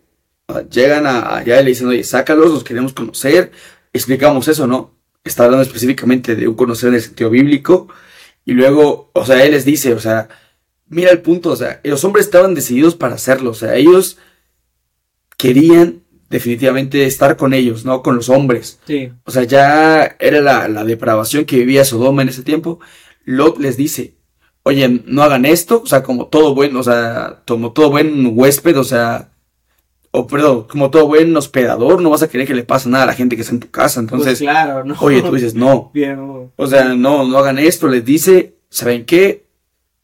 [0.48, 3.50] ah, llegan a- allá y le dicen, oye, sácalos, los queremos conocer,
[3.92, 4.94] explicamos eso, ¿no?
[5.24, 7.88] Está hablando específicamente de un conocer en el sentido bíblico,
[8.44, 10.28] y luego, o sea, él les dice, o sea,
[10.88, 14.18] mira el punto, o sea, los hombres estaban decididos para hacerlo, o sea, ellos
[15.38, 16.01] querían
[16.32, 18.02] definitivamente estar con ellos, ¿no?
[18.02, 18.80] Con los hombres.
[18.86, 19.12] sí.
[19.24, 22.80] O sea, ya era la, la depravación que vivía Sodoma en ese tiempo.
[23.24, 24.16] Lot les dice,
[24.62, 28.78] oye, no hagan esto, o sea, como todo buen, o sea, como todo buen huésped,
[28.78, 29.28] o sea,
[30.10, 33.08] o perdón, como todo buen hospedador, no vas a querer que le pase nada a
[33.08, 34.00] la gente que está en tu casa.
[34.00, 34.96] Pues Entonces, claro, ¿no?
[35.00, 36.18] oye, tú dices, no, Bien,
[36.56, 39.41] o sea, no, no hagan esto, les dice, ¿saben qué?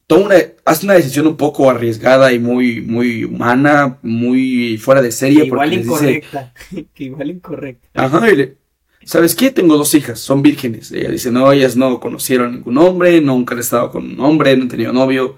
[0.09, 5.12] Toma una, haz una decisión un poco arriesgada y muy, muy humana, muy fuera de
[5.12, 5.40] serie.
[5.42, 6.55] Que igual les dice, incorrecta.
[6.94, 7.88] que igual incorrecta.
[8.05, 8.57] Ajá, y le-
[9.05, 9.51] ¿sabes qué?
[9.51, 10.90] Tengo dos hijas, son vírgenes.
[10.92, 14.62] Ella dice, no, ellas no conocieron ningún hombre, nunca han estado con un hombre, no
[14.62, 15.37] han tenido novio.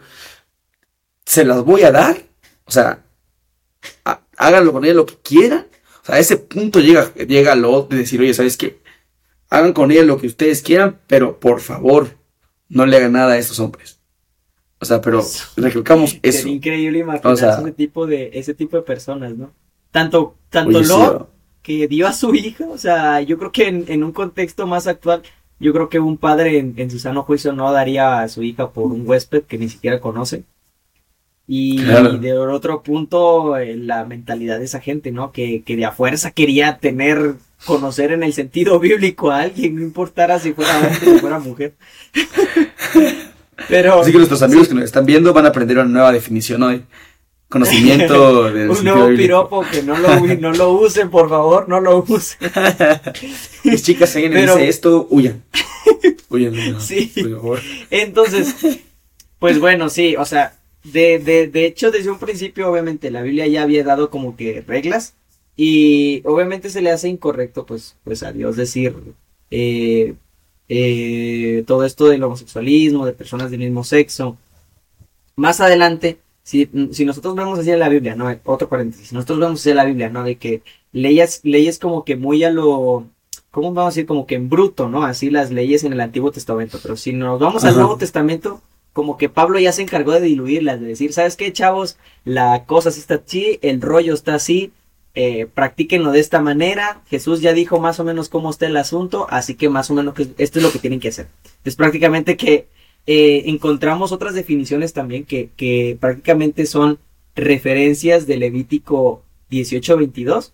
[1.25, 2.23] Se las voy a dar,
[2.65, 3.03] o sea,
[4.05, 5.67] ha- háganlo con ella lo que quieran.
[6.03, 8.79] O sea, a ese punto llega, llega Lot de decir, oye, ¿sabes qué?
[9.49, 12.17] Hagan con ella lo que ustedes quieran, pero por favor,
[12.69, 14.00] no le hagan nada a estos hombres.
[14.81, 15.23] O sea, pero
[15.57, 16.39] recalcamos eso.
[16.39, 19.53] Sería increíble imaginarse O sea- ese tipo de ese tipo de personas, ¿no?
[19.91, 21.29] Tanto tanto Oye, Lot
[21.63, 24.87] que dio a su hija, o sea, yo creo que en, en un contexto más
[24.87, 25.23] actual,
[25.59, 28.71] yo creo que un padre en, en su sano juicio no daría a su hija
[28.71, 30.45] por un huésped que ni siquiera conoce.
[31.47, 32.13] Y Claro.
[32.17, 35.33] de otro punto, eh, la mentalidad de esa gente, ¿no?
[35.33, 37.35] Que, que de a fuerza quería tener,
[37.67, 41.39] conocer en el sentido bíblico a alguien, no importara si fuera hombre o si fuera
[41.41, 41.75] mujer.
[43.69, 46.63] Pero Así que nuestros amigos que nos están viendo van a aprender una nueva definición
[46.63, 46.83] hoy.
[47.49, 49.23] Conocimiento del un nuevo bíblico.
[49.23, 52.39] piropo que no lo, no lo usen, por favor, no lo usen.
[53.65, 55.43] Mis chicas, si alguien Pero- dice esto, huyan.
[56.31, 57.11] Huyan, no, Sí.
[57.15, 57.61] por favor.
[57.91, 58.55] Entonces,
[59.41, 63.49] pues bueno, sí, o sea, de, de, de hecho, desde un principio, obviamente, la Biblia
[63.49, 65.15] ya había dado como que reglas.
[65.57, 68.95] Y obviamente se le hace incorrecto, pues, pues a Dios decir
[69.51, 70.15] eh,
[70.73, 74.39] eh, todo esto del homosexualismo, de personas del mismo sexo.
[75.35, 78.33] Más adelante, si, si nosotros vemos así en la Biblia, ¿no?
[78.45, 80.23] Otro paréntesis, si nosotros vemos así en la Biblia, ¿no?
[80.23, 83.05] De que leyes, leyes como que muy a lo,
[83.51, 84.07] ¿cómo vamos a decir?
[84.07, 85.05] Como que en bruto, ¿no?
[85.05, 86.79] Así las leyes en el Antiguo Testamento.
[86.81, 87.75] Pero si nos vamos al.
[87.75, 91.97] Nuevo Testamento, como que Pablo ya se encargó de diluirlas, de decir, ¿sabes qué, chavos?
[92.25, 94.73] La cosa sí está así, el rollo está así,
[95.23, 97.03] eh, practíquenlo de esta manera.
[97.09, 100.15] Jesús ya dijo más o menos cómo está el asunto, así que más o menos
[100.15, 101.29] que esto es lo que tienen que hacer.
[101.65, 102.69] Es prácticamente que
[103.07, 106.99] eh, encontramos otras definiciones también que, que prácticamente son
[107.35, 110.53] referencias de Levítico 18-22,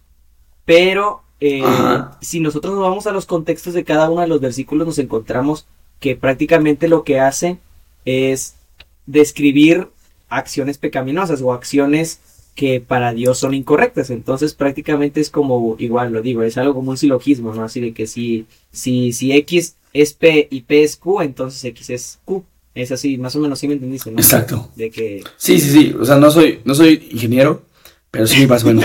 [0.64, 1.62] pero eh,
[2.20, 5.66] si nosotros nos vamos a los contextos de cada uno de los versículos, nos encontramos
[6.00, 7.58] que prácticamente lo que hace
[8.04, 8.56] es
[9.06, 9.88] describir
[10.28, 12.20] acciones pecaminosas o acciones
[12.56, 14.10] que para Dios son incorrectas.
[14.10, 17.62] Entonces prácticamente es como, igual lo digo, es algo como un silogismo, ¿no?
[17.62, 21.90] Así de que si, si, si X es P y P es Q, entonces X
[21.90, 22.44] es Q.
[22.74, 24.18] Es así, más o menos, sí me entendiste, ¿no?
[24.18, 24.70] Exacto.
[24.74, 25.22] De que...
[25.36, 25.96] Sí, sí, sí.
[25.98, 27.62] O sea, no soy, no soy ingeniero,
[28.10, 28.84] pero sí más o menos.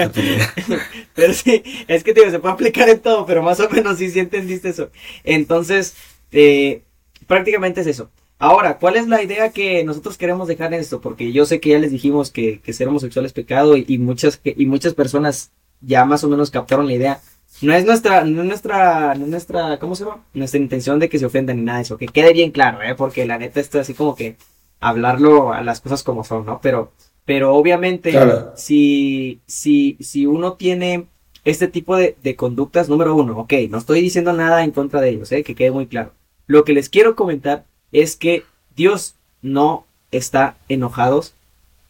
[1.15, 4.09] pero sí, es que digo, se puede aplicar en todo, pero más o menos sí,
[4.09, 4.91] sí entendiste eso.
[5.23, 5.95] Entonces,
[6.31, 6.83] eh,
[7.27, 8.09] prácticamente es eso.
[8.41, 10.99] Ahora, ¿cuál es la idea que nosotros queremos dejar en esto?
[10.99, 14.41] Porque yo sé que ya les dijimos que, que ser homosexual es pecado y, muchas,
[14.43, 17.21] y muchas personas ya más o menos captaron la idea.
[17.61, 20.25] No es nuestra, no es nuestra, no es nuestra, ¿cómo se llama?
[20.33, 22.95] Nuestra intención de que se ofendan ni nada de eso, que quede bien claro, ¿eh?
[22.95, 24.37] Porque la neta esto es así como que
[24.79, 26.61] hablarlo a las cosas como son, ¿no?
[26.63, 26.93] Pero,
[27.25, 28.11] pero obviamente,
[28.55, 31.05] si, si, si uno tiene
[31.45, 35.09] este tipo de, de, conductas, número uno, ok, no estoy diciendo nada en contra de
[35.09, 35.43] ellos, ¿eh?
[35.43, 36.13] Que quede muy claro.
[36.47, 41.23] Lo que les quiero comentar es que Dios no está enojado,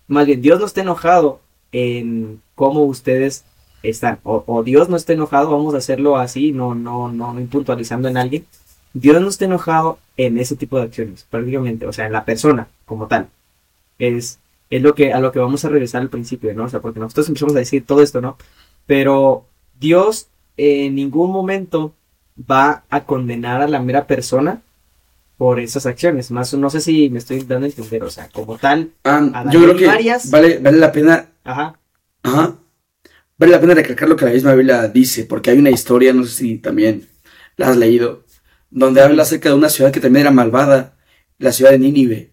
[0.07, 3.45] más bien Dios no está enojado en cómo ustedes
[3.83, 4.19] están.
[4.23, 8.45] O, Dios no está enojado, vamos a hacerlo así, no, no, no, no en alguien.
[8.93, 12.67] Dios no está enojado en ese tipo de acciones, prácticamente, o sea, en la persona
[12.85, 13.29] como tal.
[13.97, 16.65] Es, es lo que, a lo que vamos a regresar al principio, ¿no?
[16.65, 18.37] O sea, porque nosotros empezamos a decir todo esto, ¿no?
[18.85, 19.45] Pero
[19.79, 21.93] Dios en ningún momento
[22.49, 24.61] va a condenar a la mera persona
[25.41, 26.29] por esas acciones.
[26.29, 28.91] Más, no sé si me estoy dando a entender, o sea, como tal.
[29.03, 29.87] Ah, yo creo que
[30.29, 31.29] vale, vale la pena.
[31.43, 31.79] Ajá.
[32.21, 32.57] Ajá
[33.41, 36.23] vale la pena recalcar lo que la misma Biblia dice, porque hay una historia, no
[36.25, 37.07] sé si también
[37.57, 38.23] la has leído,
[38.69, 40.95] donde habla acerca de una ciudad que también era malvada,
[41.39, 42.29] la ciudad de Nínive.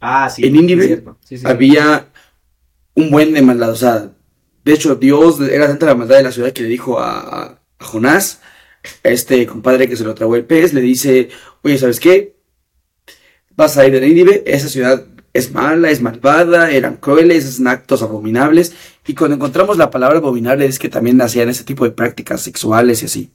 [0.00, 0.44] Ah, sí.
[0.44, 1.04] En Nínive
[1.44, 2.08] había
[2.96, 4.10] un buen de maldad, o sea,
[4.64, 7.60] de hecho Dios era tanta la maldad de la ciudad que le dijo a, a
[7.78, 8.40] Jonás,
[9.02, 11.28] este compadre que se lo tragó el pez, le dice,
[11.62, 12.36] oye, ¿sabes qué?
[13.54, 18.02] Vas a ir de Nínive, esa ciudad es mala, es malvada, eran crueles, hacen actos
[18.02, 18.74] abominables.
[19.06, 23.02] Y cuando encontramos la palabra abominable es que también hacían ese tipo de prácticas sexuales
[23.02, 23.32] y así.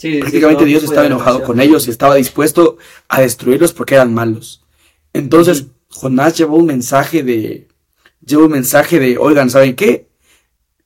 [0.00, 2.78] Prácticamente Dios estaba enojado con ellos y estaba dispuesto
[3.08, 4.64] a destruirlos porque eran malos.
[5.12, 7.66] Entonces Jonás llevó un mensaje de,
[8.24, 10.08] llevó un mensaje de, oigan, ¿saben qué?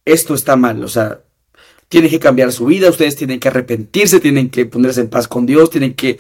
[0.07, 1.21] Esto está mal, o sea,
[1.93, 5.45] tienen que cambiar su vida, ustedes tienen que arrepentirse, tienen que ponerse en paz con
[5.45, 6.19] Dios, tienen que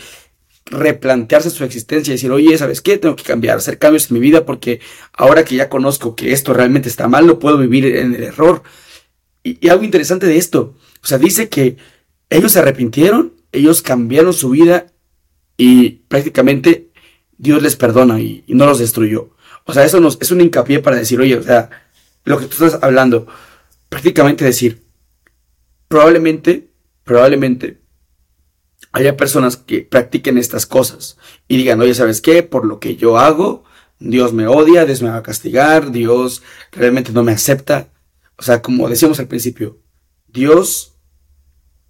[0.66, 2.98] replantearse su existencia y decir, oye, ¿sabes qué?
[2.98, 4.80] Tengo que cambiar, hacer cambios en mi vida porque
[5.14, 8.62] ahora que ya conozco que esto realmente está mal, no puedo vivir en el error.
[9.42, 11.78] Y, algo interesante de esto, o sea, dice que
[12.28, 14.88] ellos se arrepintieron, ellos cambiaron su vida
[15.56, 16.90] y prácticamente
[17.38, 19.30] Dios les perdona y, no los destruyó.
[19.64, 21.70] O sea, eso nos, es un hincapié para decir, oye, o sea,
[22.24, 23.26] lo que tú estás hablando,
[23.88, 24.82] prácticamente decir,
[25.92, 26.70] probablemente,
[27.04, 27.82] probablemente
[28.92, 32.42] haya personas que practiquen estas cosas y digan, oye, ¿sabes qué?
[32.42, 33.64] Por lo que yo hago,
[33.98, 37.90] Dios me odia, Dios me va a castigar, Dios realmente no me acepta.
[38.38, 39.80] O sea, como decíamos al principio,
[40.28, 40.94] Dios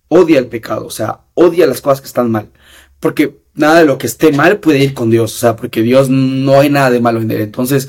[0.08, 2.50] odia el pecado, o sea, odia las cosas que están mal.
[2.98, 6.08] Porque nada de lo que esté mal puede ir con Dios, o sea, porque Dios
[6.08, 7.40] no hay nada de malo en él.
[7.40, 7.88] Entonces,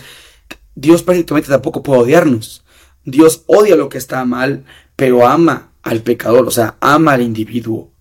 [0.76, 2.64] Dios prácticamente tampoco puede odiarnos.
[3.04, 4.64] Dios odia lo que está mal,
[4.96, 7.92] pero ama al pecador, o sea, ama al individuo.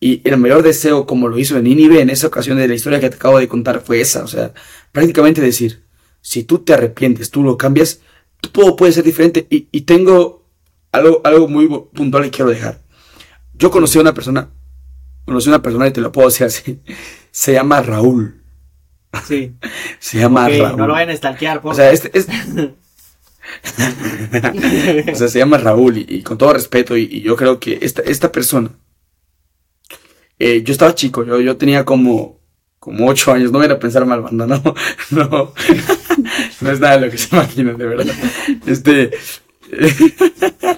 [0.00, 2.98] Y el mayor deseo, como lo hizo en Nínive, en esa ocasión de la historia
[2.98, 4.24] que te acabo de contar, fue esa.
[4.24, 4.52] O sea,
[4.90, 5.84] prácticamente decir,
[6.20, 8.00] si tú te arrepientes, tú lo cambias,
[8.52, 9.46] todo puede ser diferente.
[9.48, 10.48] Y, tengo
[10.90, 12.80] algo, algo muy puntual que quiero dejar.
[13.54, 14.50] Yo conocí a una persona,
[15.24, 16.80] conocí a una persona y te lo puedo decir así,
[17.30, 18.42] se llama Raúl.
[19.24, 19.54] Sí.
[20.00, 20.78] se llama Raúl.
[20.78, 22.10] No lo vayan a stalkear, O sea, este,
[25.12, 28.02] o sea, se llama Raúl y, con todo respeto y, y, yo creo que esta,
[28.02, 28.70] esta persona
[30.44, 32.40] eh, yo estaba chico, yo, yo tenía como,
[32.80, 34.60] como ocho años, no voy a pensar mal, banda, no,
[35.10, 35.54] no,
[36.60, 38.14] no es nada de lo que se imaginan, de verdad.
[38.66, 39.12] Este,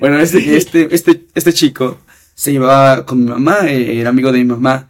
[0.00, 1.98] bueno, este, este, este, este chico
[2.34, 4.86] se llevaba con mi mamá, eh, era amigo de mi mamá.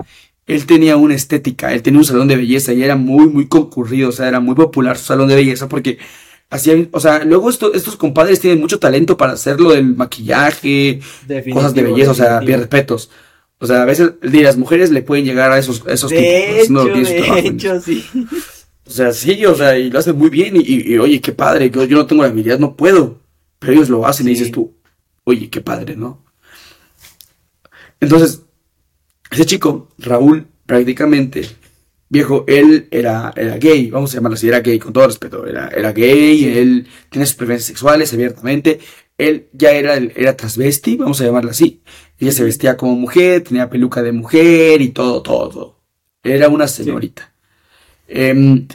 [0.46, 4.10] Él tenía una estética, él tenía un salón de belleza y era muy, muy concurrido,
[4.10, 5.98] o sea, era muy popular su salón de belleza porque
[6.50, 11.00] hacía, o sea, luego estos compadres tienen mucho talento para hacerlo del maquillaje,
[11.52, 13.10] cosas de belleza, o sea, bien respetos.
[13.58, 16.70] O sea, a veces las mujeres le pueden llegar a esos, esos tipos.
[16.70, 18.04] no, de hecho, sí.
[18.86, 20.54] O sea, sí, o sea, y lo hacen muy bien.
[20.56, 23.22] Y, oye, qué padre, yo, yo, no tengo la habilidad, no puedo.
[23.58, 24.74] Pero ellos lo hacen y dices tú,
[25.24, 26.22] oye, qué padre, ¿no?
[28.00, 28.42] Entonces,
[29.30, 31.48] ese chico, Raúl, prácticamente,
[32.14, 35.68] viejo, él era, era gay, vamos a llamarlo así, era gay, con todo respeto, era,
[35.68, 38.78] era gay, él tiene sus preferencias sexuales abiertamente,
[39.18, 41.82] él ya era, era transvesti, vamos a llamarlo así.
[42.18, 45.82] Ella se vestía como mujer, tenía peluca de mujer y todo, todo.
[46.22, 47.32] Era una señorita.
[48.08, 48.66] Em,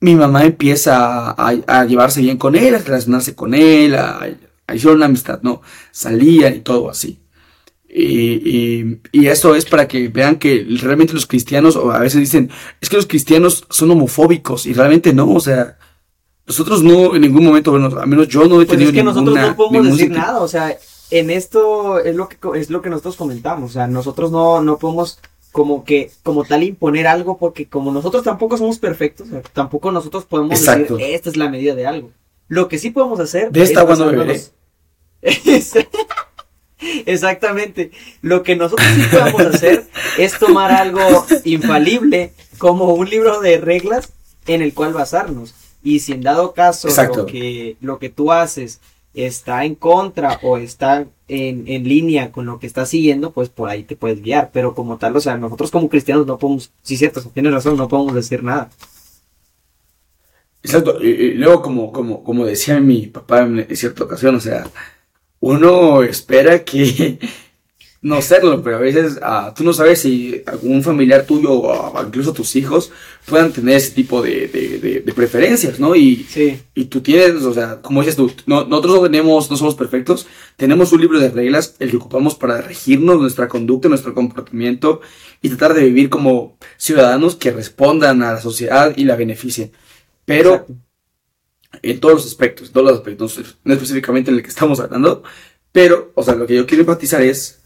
[0.00, 4.20] mi mamá empieza a, llevarse bien con él, a relacionarse con él, a,
[4.66, 5.60] a hacer una amistad, ¿no?
[5.90, 7.20] Salían y todo así.
[7.92, 12.48] Y, y, esto es para que vean que realmente los cristianos, o a veces dicen,
[12.80, 15.76] es que los cristianos son homofóbicos, y realmente no, o sea,
[16.46, 19.02] nosotros no en ningún momento, bueno, al menos yo no he pues tenido es que
[19.02, 20.76] nosotros no podemos decir nada, o sea,
[21.10, 24.78] en esto es lo que es lo que nosotros comentamos, o sea, nosotros no, no
[24.78, 25.18] podemos
[25.52, 30.60] como que, como tal, imponer algo, porque como nosotros tampoco somos perfectos, tampoco nosotros podemos
[30.60, 32.12] decir, esta es la medida de algo.
[32.46, 33.50] Lo que sí podemos hacer...
[33.50, 34.12] De esta cuando
[37.06, 37.90] Exactamente.
[38.22, 39.86] Lo que nosotros sí podemos hacer
[40.18, 44.12] es tomar algo infalible como un libro de reglas
[44.46, 45.54] en el cual basarnos.
[45.82, 48.80] Y si en dado caso lo que, lo que tú haces
[49.14, 53.68] está en contra o está en, en, línea con lo que estás siguiendo, pues por
[53.68, 54.50] ahí te puedes guiar.
[54.52, 57.88] Pero como tal, o sea, nosotros como cristianos no podemos, sí cierto, tienes razón, no
[57.88, 58.70] podemos decir nada.
[60.62, 64.66] Exacto, y, luego como, como, como decía mi papá en cierta ocasión, o sea,
[65.40, 67.18] uno espera que
[68.02, 72.32] no serlo, pero a veces ah, tú no sabes si algún familiar tuyo o incluso
[72.32, 72.90] tus hijos
[73.26, 74.48] puedan tener ese tipo de,
[75.04, 75.94] de, preferencias, ¿no?
[75.94, 76.26] Y,
[76.74, 80.26] y tú tienes, o sea, como dices tú, nosotros no tenemos, no somos perfectos,
[80.56, 85.02] tenemos un libro de reglas, el que ocupamos para regirnos nuestra conducta, nuestro comportamiento
[85.42, 89.72] y tratar de vivir como ciudadanos que respondan a la sociedad y la beneficien.
[90.24, 90.66] Pero
[91.82, 95.22] en todos los aspectos, todos los aspectos, no específicamente en el que estamos hablando,
[95.72, 97.60] pero, o sea, lo que yo quiero enfatizar es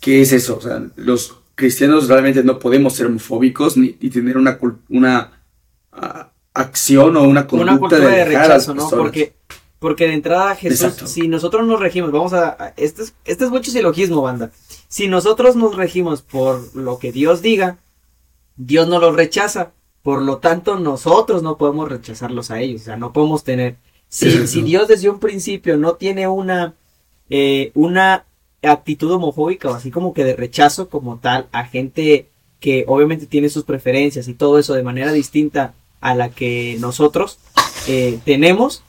[0.00, 0.56] ¿qué es eso?
[0.56, 4.58] O sea, los cristianos realmente no podemos ser homofóbicos ni, tener una,
[4.88, 5.44] una
[5.92, 8.88] ah, acción o una conducta de, rechazo, ¿no?
[8.88, 9.34] Porque,
[9.78, 13.70] porque de entrada Jesús, si nosotros nos regimos, vamos a, este es, este es mucho
[13.70, 14.50] silogismo, banda.
[14.88, 17.78] Si nosotros nos regimos por lo que Dios diga,
[18.56, 19.72] Dios no lo rechaza.
[20.02, 22.82] Por lo tanto, nosotros no podemos rechazarlos a ellos.
[22.82, 23.76] O sea, no podemos tener.
[24.08, 26.74] Si, si Dios desde un principio no tiene una,
[27.28, 28.24] eh, una
[28.62, 32.26] actitud homofóbica o así como que de rechazo como tal a gente
[32.58, 37.38] que obviamente tiene sus preferencias y todo eso de manera distinta a la que nosotros
[37.86, 38.82] eh, tenemos,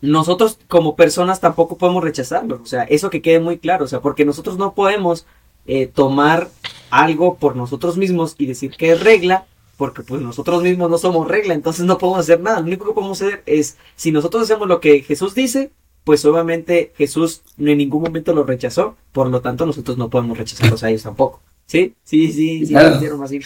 [0.00, 2.60] nosotros como personas tampoco podemos rechazarlo.
[2.62, 3.84] O sea, eso que quede muy claro.
[3.84, 5.26] O sea, porque nosotros no podemos
[5.66, 6.50] eh, tomar
[6.90, 9.46] algo por nosotros mismos y decir que es regla
[9.78, 12.58] porque pues nosotros mismos no somos regla, entonces no podemos hacer nada.
[12.58, 15.70] Lo único que podemos hacer es, si nosotros hacemos lo que Jesús dice,
[16.02, 20.82] pues obviamente Jesús en ningún momento lo rechazó, por lo tanto nosotros no podemos rechazarlos
[20.82, 21.40] a ellos tampoco.
[21.66, 21.94] ¿Sí?
[22.02, 23.40] Sí, sí, sí, hicieron así.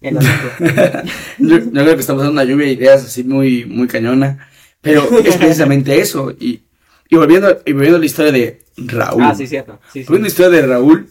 [1.38, 4.48] yo, creo que estamos dando una lluvia de ideas así muy, muy cañona,
[4.80, 6.30] pero es precisamente eso.
[6.30, 6.62] Y,
[7.08, 9.22] y, volviendo, y volviendo a la historia de Raúl.
[9.24, 9.80] Ah, sí, cierto.
[9.92, 11.10] Sí, volviendo a la historia de Raúl,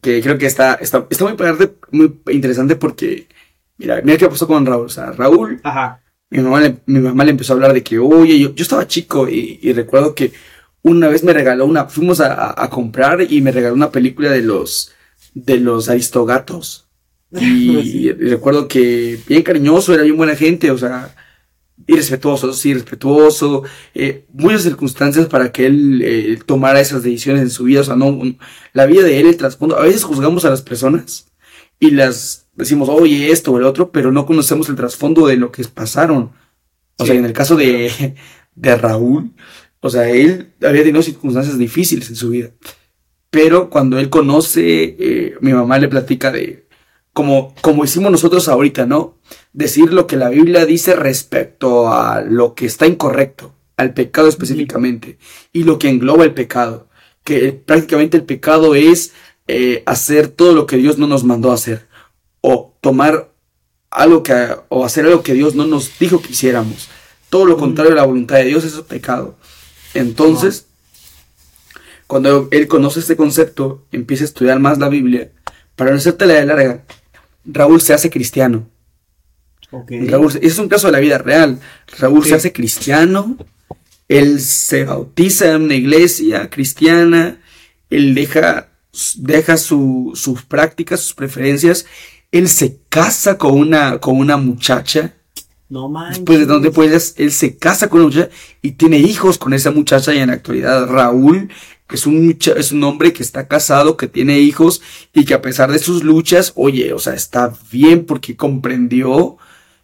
[0.00, 1.34] que creo que está, está, está muy,
[1.90, 3.28] muy interesante porque,
[3.78, 4.86] mira, mira qué pasó con Raúl.
[4.86, 6.02] O sea, Raúl, Ajá.
[6.30, 8.86] Mi, mamá le, mi mamá le empezó a hablar de que, oye, yo, yo estaba
[8.86, 10.32] chico y, y, recuerdo que
[10.82, 14.42] una vez me regaló una, fuimos a, a, comprar y me regaló una película de
[14.42, 14.92] los,
[15.34, 16.86] de los aristogatos.
[17.32, 21.14] Y, recuerdo que bien cariñoso, era bien buena gente, o sea,
[21.86, 23.64] irrespetuoso, sí, respetuoso,
[23.94, 27.96] eh, muchas circunstancias para que él eh, tomara esas decisiones en su vida, o sea,
[27.96, 28.20] no,
[28.72, 31.32] la vida de él, el trasfondo, a veces juzgamos a las personas
[31.78, 35.50] y las decimos, oye, esto o el otro, pero no conocemos el trasfondo de lo
[35.50, 36.32] que pasaron.
[36.98, 38.14] O sea, en el caso de,
[38.54, 39.32] de Raúl,
[39.80, 42.50] o sea, él había tenido circunstancias difíciles en su vida.
[43.30, 46.66] Pero cuando él conoce, eh, mi mamá le platica de,
[47.12, 49.18] como, como hicimos nosotros ahorita, ¿no?
[49.52, 55.18] Decir lo que la Biblia dice respecto a lo que está incorrecto, al pecado específicamente,
[55.52, 56.88] y lo que engloba el pecado.
[57.24, 59.12] Que prácticamente el pecado es
[59.48, 61.88] eh, hacer todo lo que Dios no nos mandó a hacer.
[62.40, 63.32] O tomar
[63.90, 66.88] algo que, o hacer algo que Dios no nos dijo que hiciéramos.
[67.28, 69.36] Todo lo contrario a la voluntad de Dios es pecado.
[69.94, 70.66] Entonces,
[72.06, 75.30] cuando él conoce este concepto, empieza a estudiar más la Biblia,
[75.76, 76.84] para no hacerte la de larga,
[77.44, 78.68] Raúl se hace cristiano.
[79.70, 81.60] Raúl, ese es un caso de la vida real.
[81.98, 83.36] Raúl se hace cristiano,
[84.08, 87.40] él se bautiza en una iglesia cristiana,
[87.88, 88.68] él deja,
[89.16, 91.86] deja sus prácticas, sus preferencias,
[92.32, 95.14] él se casa con una, con una muchacha.
[95.68, 96.18] No manches.
[96.18, 98.30] Después de donde puedes, él se casa con una muchacha
[98.62, 101.48] y tiene hijos con esa muchacha y en la actualidad Raúl
[101.94, 104.80] es un, es un hombre que está casado, que tiene hijos
[105.12, 109.38] y que a pesar de sus luchas, oye, o sea, está bien porque comprendió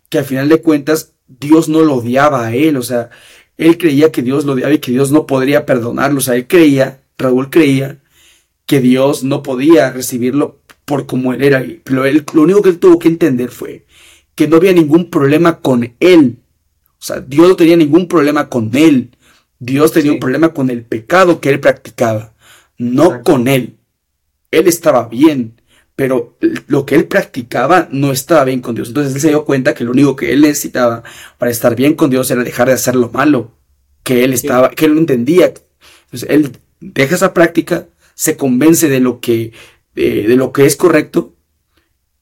[0.08, 3.10] que al final de cuentas Dios no lo odiaba a él, o sea,
[3.56, 6.46] él creía que Dios lo odiaba y que Dios no podría perdonarlo, o sea, él
[6.46, 7.98] creía, Raúl creía
[8.66, 12.78] que Dios no podía recibirlo por como él era, pero él, lo único que él
[12.78, 13.86] tuvo que entender fue
[14.34, 16.38] que no había ningún problema con él.
[16.98, 19.10] O sea, Dios no tenía ningún problema con él.
[19.58, 22.34] Dios tenía un problema con el pecado que él practicaba,
[22.76, 23.76] no con él.
[24.50, 25.60] Él estaba bien,
[25.96, 26.36] pero
[26.68, 28.88] lo que él practicaba no estaba bien con Dios.
[28.88, 31.02] Entonces él se dio cuenta que lo único que él necesitaba
[31.38, 33.52] para estar bien con Dios era dejar de hacer lo malo,
[34.02, 35.54] que él estaba, que él no entendía.
[36.04, 39.52] Entonces él deja esa práctica, se convence de lo que,
[39.94, 41.34] de, lo que es correcto,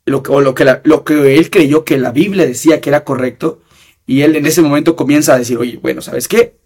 [0.06, 3.02] lo que, o lo que, lo que él creyó que la Biblia decía que era
[3.02, 3.60] correcto,
[4.06, 6.58] y él en ese momento comienza a decir, oye, bueno, ¿sabes qué?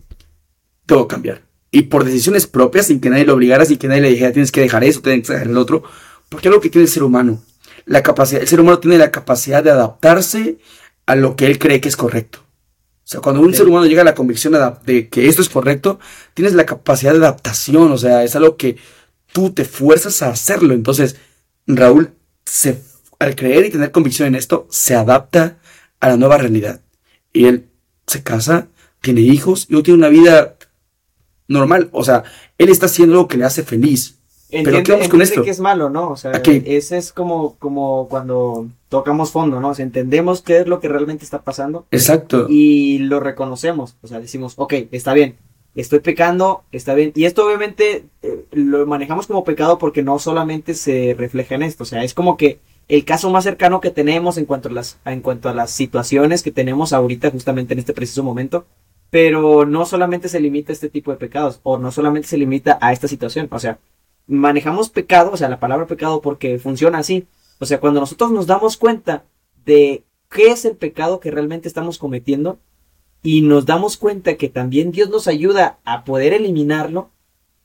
[0.85, 1.43] Tengo que cambiar.
[1.71, 4.53] Y por decisiones propias, sin que nadie lo obligara, sin que nadie le dijera, tienes
[4.53, 5.85] que dejar eso, tienes que dejar el otro,
[6.29, 7.43] porque es lo que tiene el ser humano.
[7.85, 10.59] La capacidad, el ser humano tiene la capacidad de adaptarse
[11.07, 12.41] a lo que él cree que es correcto.
[13.09, 14.55] O sea, cuando un ser humano llega a la convicción
[14.85, 15.99] de, que esto es correcto,
[16.35, 18.77] tienes la capacidad de adaptación, o sea, es algo que
[19.33, 20.75] tú te fuerzas a hacerlo.
[20.75, 21.17] Entonces,
[21.67, 22.11] Raúl,
[22.45, 22.83] se,
[23.19, 25.59] al creer y tener convicción en esto, se adapta
[26.01, 26.83] a la nueva realidad.
[27.33, 27.71] Y él
[28.07, 28.69] se casa,
[29.01, 30.59] tiene hijos y tiene una vida
[31.47, 31.89] normal.
[31.93, 32.25] O sea,
[32.59, 34.18] él está haciendo lo que le hace feliz.
[34.51, 35.43] Entiende, Pero ¿qué con esto?
[35.43, 36.11] que es malo, ¿no?
[36.11, 39.69] O sea, ese es como, como cuando tocamos fondo, ¿no?
[39.69, 41.87] O sea, entendemos qué es lo que realmente está pasando.
[41.91, 42.47] Exacto.
[42.49, 43.97] Y lo reconocemos.
[44.01, 45.37] O sea, decimos, ok, está bien,
[45.75, 47.13] estoy pecando, está bien.
[47.15, 51.83] Y esto obviamente eh, lo manejamos como pecado porque no solamente se refleja en esto.
[51.83, 54.99] O sea, es como que el caso más cercano que tenemos en cuanto a las,
[55.05, 58.65] en cuanto a las situaciones que tenemos ahorita, justamente en este preciso momento.
[59.11, 62.79] Pero no solamente se limita a este tipo de pecados, o no solamente se limita
[62.81, 63.49] a esta situación.
[63.51, 63.79] O sea,
[64.29, 67.27] manejamos pecado, o sea, la palabra pecado porque funciona así.
[67.59, 69.25] O sea, cuando nosotros nos damos cuenta
[69.65, 72.59] de qué es el pecado que realmente estamos cometiendo
[73.23, 77.11] y nos damos cuenta que también Dios nos ayuda a poder eliminarlo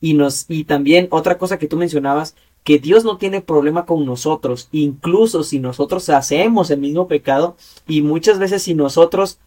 [0.01, 4.05] y nos y también otra cosa que tú mencionabas que Dios no tiene problema con
[4.05, 7.57] nosotros, incluso si nosotros hacemos el mismo pecado
[7.87, 9.39] y muchas veces si nosotros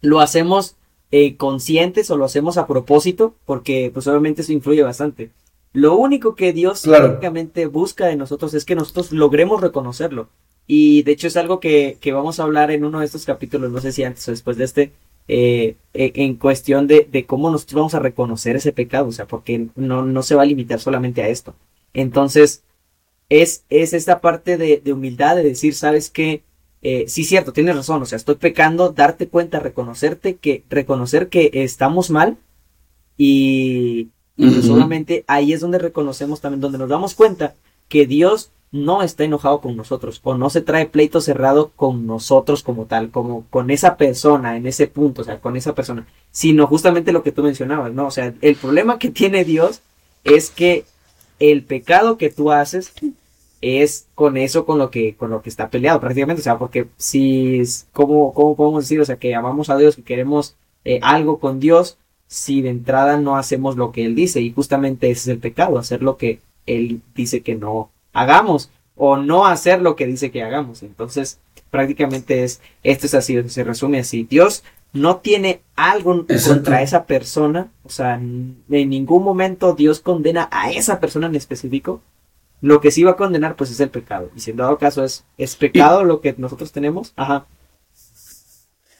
[0.00, 0.76] lo hacemos
[1.12, 5.30] eh, conscientes o lo hacemos a propósito, porque pues obviamente eso influye bastante.
[5.74, 10.28] Lo único que Dios prácticamente busca de nosotros es que nosotros logremos reconocerlo.
[10.68, 13.72] Y de hecho es algo que, que, vamos a hablar en uno de estos capítulos,
[13.72, 14.92] no sé si antes o después de este,
[15.26, 19.26] eh, e, en cuestión de, de, cómo nosotros vamos a reconocer ese pecado, o sea,
[19.26, 21.56] porque no, no se va a limitar solamente a esto.
[21.92, 22.62] Entonces,
[23.28, 26.44] es, es esta parte de, de humildad, de decir, sabes que,
[26.82, 31.50] eh, sí, cierto, tienes razón, o sea, estoy pecando, darte cuenta, reconocerte que, reconocer que
[31.52, 32.38] estamos mal
[33.18, 37.54] y, y solamente ahí es donde reconocemos también, donde nos damos cuenta
[37.88, 42.64] que Dios no está enojado con nosotros o no se trae pleito cerrado con nosotros
[42.64, 46.66] como tal, como con esa persona en ese punto, o sea, con esa persona, sino
[46.66, 48.08] justamente lo que tú mencionabas, ¿no?
[48.08, 49.80] O sea, el problema que tiene Dios
[50.24, 50.84] es que
[51.38, 52.92] el pecado que tú haces
[53.60, 56.88] es con eso con lo que con lo que está peleado prácticamente, o sea, porque
[56.96, 57.62] si
[57.92, 61.60] cómo cómo podemos decir, o sea, que amamos a Dios, que queremos eh, algo con
[61.60, 61.96] Dios,
[62.34, 64.40] si de entrada no hacemos lo que Él dice.
[64.40, 69.16] Y justamente ese es el pecado, hacer lo que Él dice que no hagamos o
[69.16, 70.82] no hacer lo que dice que hagamos.
[70.82, 71.38] Entonces,
[71.70, 74.24] prácticamente es, esto es así, se resume así.
[74.24, 80.72] Dios no tiene algo contra esa persona, o sea, en ningún momento Dios condena a
[80.72, 82.00] esa persona en específico.
[82.60, 84.30] Lo que sí va a condenar, pues es el pecado.
[84.34, 87.46] Y si en dado caso es, es pecado lo que nosotros tenemos, ajá.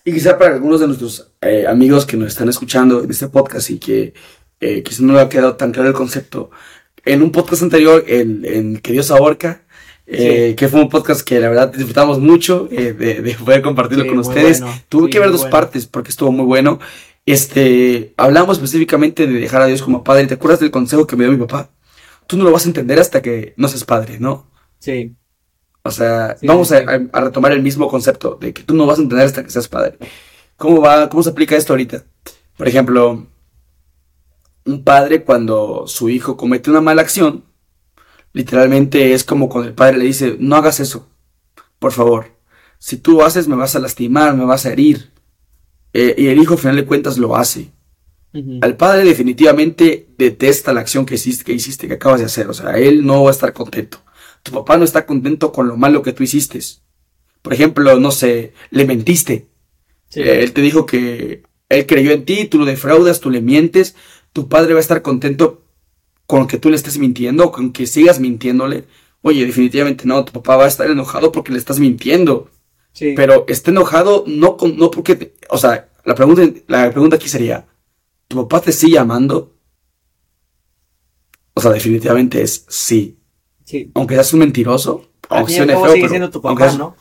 [0.05, 3.71] Y quizá para algunos de nuestros eh, amigos que nos están escuchando en este podcast
[3.71, 4.13] y que
[4.61, 6.51] eh, quizá no le ha quedado tan claro el concepto,
[7.05, 9.63] en un podcast anterior, en, en Que Dios ahorca,
[10.07, 14.07] eh, que fue un podcast que la verdad disfrutamos mucho eh, de, de, poder compartirlo
[14.07, 14.63] con ustedes.
[14.89, 16.79] Tuve que ver dos partes porque estuvo muy bueno.
[17.27, 20.27] Este, hablamos específicamente de dejar a Dios como padre.
[20.27, 21.71] ¿Te acuerdas del consejo que me dio mi papá?
[22.27, 24.51] Tú no lo vas a entender hasta que no seas padre, ¿no?
[24.79, 25.15] Sí.
[25.87, 29.27] O sea, vamos a, retomar el mismo concepto de que tú no vas a entender
[29.27, 29.99] hasta que seas padre.
[30.57, 32.07] ¿Cómo va, cómo se aplica esto ahorita?
[32.57, 33.27] Por ejemplo,
[34.65, 37.45] un padre cuando su hijo comete una mala acción,
[38.33, 41.07] literalmente es como cuando el padre le dice, no hagas eso,
[41.79, 42.29] por favor.
[42.79, 45.13] Si tú lo haces me vas a lastimar, me vas a herir.
[45.93, 47.73] Eh, y el hijo al final de cuentas lo hace.
[48.63, 52.49] Al padre definitivamente detesta la acción que hiciste, que hiciste, que acabas de hacer.
[52.49, 54.04] O sea, él no va a estar contento
[54.45, 56.61] tu papá no está contento con lo malo que tú hiciste.
[57.43, 59.49] Por ejemplo, no sé, le mentiste.
[60.15, 63.97] Eh, él te dijo que él creyó en ti, tú lo defraudas, tú le mientes.
[64.35, 65.65] Tu padre va a estar contento
[66.27, 68.85] con que tú le estés mintiendo, con que sigas mintiéndole.
[69.23, 72.51] Oye, definitivamente no, tu papá va a estar enojado porque le estás mintiendo.
[72.93, 73.15] Sí.
[73.17, 77.67] Pero está enojado no, con, no porque, o sea, la pregunta, la pregunta aquí sería,
[78.29, 79.57] ¿tu papá te sigue amando?
[81.55, 83.19] O sea, definitivamente es sí.
[83.95, 86.97] Aunque seas un mentiroso, aunque sigue siendo tu papá, ¿no?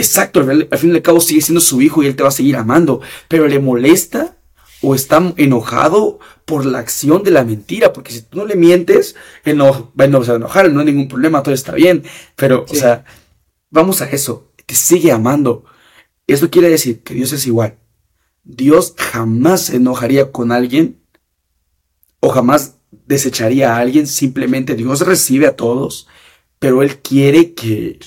[0.00, 2.32] exacto, al, fin y al cabo sigue siendo su hijo y él te va a
[2.32, 4.36] seguir amando, pero le molesta
[4.82, 9.14] o está enojado por la acción de la mentira, porque si tú no le mientes,
[9.44, 12.02] él no, va a enojar, no hay ningún problema, todo está bien,
[12.34, 13.04] pero, o sea,
[13.68, 15.64] vamos a eso, te sigue amando.
[16.26, 17.78] Eso quiere decir que Dios es igual.
[18.42, 21.02] Dios jamás se enojaría con alguien
[22.20, 22.78] o jamás
[23.10, 26.06] desecharía a alguien, simplemente Dios recibe a todos,
[26.60, 27.98] pero Él quiere que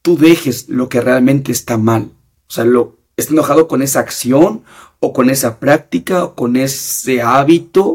[0.00, 2.10] tú dejes lo que realmente está mal.
[2.48, 4.62] O sea, lo, está enojado con esa acción
[5.00, 7.94] o con esa práctica o con ese hábito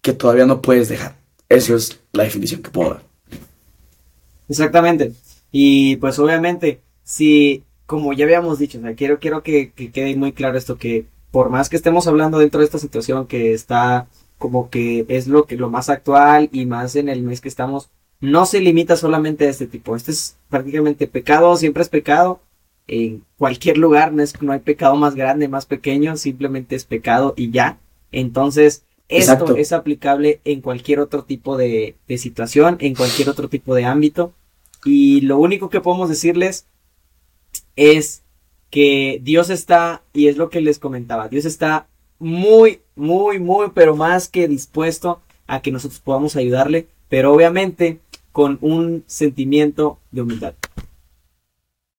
[0.00, 1.16] que todavía no puedes dejar.
[1.48, 3.02] Esa es la definición que puedo dar.
[4.48, 5.14] Exactamente.
[5.50, 10.56] Y pues obviamente, si, como ya habíamos dicho, quiero, quiero que, que quede muy claro
[10.56, 14.06] esto, que por más que estemos hablando dentro de esta situación que está
[14.38, 17.90] como que es lo que lo más actual y más en el mes que estamos,
[18.20, 19.96] no se limita solamente a este tipo.
[19.96, 22.40] Este es prácticamente pecado, siempre es pecado.
[22.86, 27.34] En cualquier lugar no, es, no hay pecado más grande, más pequeño, simplemente es pecado
[27.36, 27.78] y ya.
[28.12, 33.74] Entonces, esto es aplicable en cualquier otro tipo de, de situación, en cualquier otro tipo
[33.74, 34.32] de ámbito.
[34.84, 36.66] Y lo único que podemos decirles
[37.76, 38.22] es
[38.70, 41.88] que Dios está, y es lo que les comentaba, Dios está
[42.18, 48.00] muy, muy, muy, pero más que dispuesto a que nosotros podamos ayudarle, pero obviamente
[48.32, 50.54] con un sentimiento de humildad.